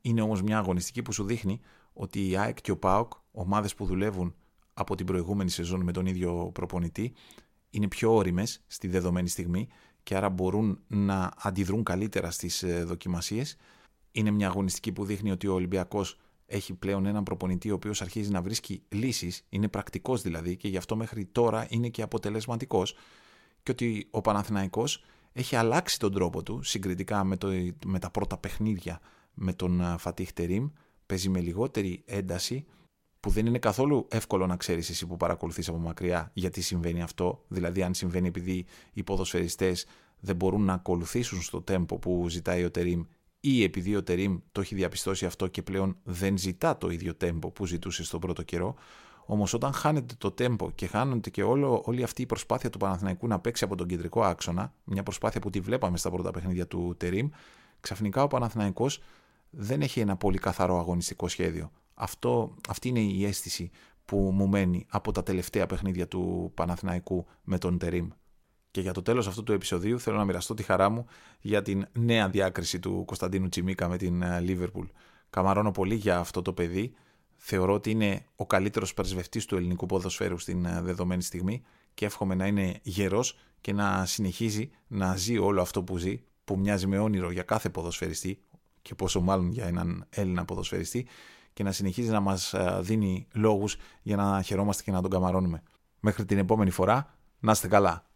Είναι 0.00 0.22
όμως 0.22 0.42
μια 0.42 0.58
αγωνιστική 0.58 1.02
που 1.02 1.12
σου 1.12 1.24
δείχνει 1.24 1.60
ότι 1.92 2.28
η 2.28 2.36
ΑΕΚ 2.36 2.60
και 2.60 2.70
ο 2.70 2.76
ΠΑΟΚ, 2.76 3.12
ομάδες 3.30 3.74
που 3.74 3.84
δουλεύουν 3.84 4.34
από 4.74 4.94
την 4.94 5.06
προηγούμενη 5.06 5.50
σεζόν 5.50 5.82
με 5.82 5.92
τον 5.92 6.06
ίδιο 6.06 6.50
προπονητή, 6.54 7.12
είναι 7.70 7.88
πιο 7.88 8.14
όριμες 8.14 8.64
στη 8.66 8.88
δεδομένη 8.88 9.28
στιγμή 9.28 9.68
και 10.02 10.16
άρα 10.16 10.28
μπορούν 10.28 10.80
να 10.86 11.32
αντιδρούν 11.42 11.82
καλύτερα 11.82 12.30
στις 12.30 12.62
ε, 12.62 12.84
δοκιμασίες. 12.84 13.56
Είναι 14.12 14.30
μια 14.30 14.46
αγωνιστική 14.46 14.92
που 14.92 15.04
δείχνει 15.04 15.30
ότι 15.30 15.46
ο 15.46 15.52
Ολυμπιακός 15.54 16.18
έχει 16.50 16.74
πλέον 16.74 17.06
έναν 17.06 17.22
προπονητή 17.22 17.70
ο 17.70 17.74
οποίος 17.74 18.02
αρχίζει 18.02 18.30
να 18.30 18.42
βρίσκει 18.42 18.82
λύσεις, 18.88 19.44
είναι 19.48 19.68
πρακτικός 19.68 20.22
δηλαδή 20.22 20.56
και 20.56 20.68
γι' 20.68 20.76
αυτό 20.76 20.96
μέχρι 20.96 21.24
τώρα 21.24 21.66
είναι 21.70 21.88
και 21.88 22.02
αποτελεσματικός. 22.02 22.94
Και 23.62 23.70
ότι 23.70 24.08
ο 24.10 24.20
Παναθηναϊκός 24.20 25.04
έχει 25.32 25.56
αλλάξει 25.56 25.98
τον 25.98 26.12
τρόπο 26.12 26.42
του 26.42 26.62
συγκριτικά 26.62 27.24
με, 27.24 27.36
το, 27.36 27.48
με 27.86 27.98
τα 27.98 28.10
πρώτα 28.10 28.38
παιχνίδια 28.38 29.00
με 29.34 29.52
τον 29.52 29.98
Φατίχ 29.98 30.32
Τερίμ. 30.32 30.68
Παίζει 31.06 31.28
με 31.28 31.40
λιγότερη 31.40 32.02
ένταση, 32.06 32.66
που 33.20 33.30
δεν 33.30 33.46
είναι 33.46 33.58
καθόλου 33.58 34.06
εύκολο 34.10 34.46
να 34.46 34.56
ξέρεις 34.56 34.90
εσύ 34.90 35.06
που 35.06 35.16
παρακολουθείς 35.16 35.68
από 35.68 35.78
μακριά 35.78 36.30
γιατί 36.34 36.60
συμβαίνει 36.60 37.02
αυτό. 37.02 37.44
Δηλαδή, 37.48 37.82
αν 37.82 37.94
συμβαίνει 37.94 38.28
επειδή 38.28 38.66
οι 38.92 39.02
ποδοσφαιριστές 39.02 39.86
δεν 40.20 40.36
μπορούν 40.36 40.64
να 40.64 40.72
ακολουθήσουν 40.72 41.42
στο 41.42 41.62
τέμπο 41.62 41.98
που 41.98 42.28
ζητάει 42.28 42.64
ο 42.64 42.70
Τερίμ 42.70 43.04
ή 43.40 43.62
επειδή 43.62 43.96
ο 43.96 44.02
Τερίμ 44.02 44.38
το 44.52 44.60
έχει 44.60 44.74
διαπιστώσει 44.74 45.26
αυτό 45.26 45.46
και 45.46 45.62
πλέον 45.62 45.96
δεν 46.02 46.38
ζητά 46.38 46.76
το 46.76 46.90
ίδιο 46.90 47.14
τέμπο 47.14 47.50
που 47.50 47.66
ζητούσε 47.66 48.04
στον 48.04 48.20
πρώτο 48.20 48.42
καιρό. 48.42 48.74
Όμως 49.30 49.52
όταν 49.54 49.72
χάνεται 49.72 50.14
το 50.18 50.30
τέμπο 50.30 50.70
και 50.70 50.86
χάνεται 50.86 51.30
και 51.30 51.42
όλο, 51.42 51.82
όλη 51.84 52.02
αυτή 52.02 52.22
η 52.22 52.26
προσπάθεια 52.26 52.70
του 52.70 52.78
Παναθηναϊκού 52.78 53.26
να 53.26 53.38
παίξει 53.38 53.64
από 53.64 53.76
τον 53.76 53.86
κεντρικό 53.86 54.22
άξονα, 54.22 54.72
μια 54.84 55.02
προσπάθεια 55.02 55.40
που 55.40 55.50
τη 55.50 55.60
βλέπαμε 55.60 55.98
στα 55.98 56.10
πρώτα 56.10 56.30
παιχνίδια 56.30 56.66
του 56.66 56.94
Τερίμ, 56.96 57.28
ξαφνικά 57.80 58.22
ο 58.22 58.26
Παναθηναϊκός 58.26 59.02
δεν 59.50 59.82
έχει 59.82 60.00
ένα 60.00 60.16
πολύ 60.16 60.38
καθαρό 60.38 60.78
αγωνιστικό 60.78 61.28
σχέδιο. 61.28 61.70
Αυτό, 61.94 62.54
αυτή 62.68 62.88
είναι 62.88 63.00
η 63.00 63.24
αίσθηση 63.24 63.70
που 64.04 64.16
μου 64.16 64.48
μένει 64.48 64.86
από 64.88 65.12
τα 65.12 65.22
τελευταία 65.22 65.66
παιχνίδια 65.66 66.08
του 66.08 66.52
Παναθηναϊκού 66.54 67.26
με 67.42 67.58
τον 67.58 67.78
Τερίμ. 67.78 68.08
Και 68.70 68.80
για 68.80 68.92
το 68.92 69.02
τέλος 69.02 69.26
αυτού 69.26 69.42
του 69.42 69.52
επεισοδίου 69.52 70.00
θέλω 70.00 70.16
να 70.16 70.24
μοιραστώ 70.24 70.54
τη 70.54 70.62
χαρά 70.62 70.88
μου 70.88 71.06
για 71.40 71.62
την 71.62 71.86
νέα 71.92 72.28
διάκριση 72.28 72.78
του 72.78 73.02
Κωνσταντίνου 73.06 73.48
Τσιμίκα 73.48 73.88
με 73.88 73.96
την 73.96 74.40
Λίβερπουλ. 74.40 74.86
Καμαρώνω 75.30 75.70
πολύ 75.70 75.94
για 75.94 76.18
αυτό 76.18 76.42
το 76.42 76.52
παιδί. 76.52 76.94
Θεωρώ 77.36 77.74
ότι 77.74 77.90
είναι 77.90 78.24
ο 78.36 78.46
καλύτερος 78.46 78.94
πρεσβευτής 78.94 79.44
του 79.44 79.56
ελληνικού 79.56 79.86
ποδοσφαίρου 79.86 80.38
στην 80.38 80.64
ε, 80.64 80.80
δεδομένη 80.82 81.22
στιγμή 81.22 81.62
και 81.94 82.04
εύχομαι 82.04 82.34
να 82.34 82.46
είναι 82.46 82.80
γερός 82.82 83.38
και 83.60 83.72
να 83.72 84.06
συνεχίζει 84.06 84.70
να 84.86 85.16
ζει 85.16 85.38
όλο 85.38 85.60
αυτό 85.60 85.82
που 85.82 85.96
ζει, 85.96 86.22
που 86.44 86.58
μοιάζει 86.58 86.86
με 86.86 86.98
όνειρο 86.98 87.30
για 87.30 87.42
κάθε 87.42 87.68
ποδοσφαιριστή 87.68 88.42
και 88.82 88.94
πόσο 88.94 89.20
μάλλον 89.20 89.50
για 89.50 89.66
έναν 89.66 90.06
Έλληνα 90.10 90.44
ποδοσφαιριστή 90.44 91.06
και 91.52 91.62
να 91.62 91.72
συνεχίζει 91.72 92.10
να 92.10 92.20
μας 92.20 92.54
ε, 92.54 92.78
δίνει 92.80 93.26
λόγους 93.32 93.76
για 94.02 94.16
να 94.16 94.42
χαιρόμαστε 94.42 94.82
και 94.82 94.90
να 94.90 95.02
τον 95.02 95.10
καμαρώνουμε. 95.10 95.62
Μέχρι 96.00 96.24
την 96.24 96.38
επόμενη 96.38 96.70
φορά, 96.70 97.14
να 97.38 97.52
είστε 97.52 97.68
καλά. 97.68 98.07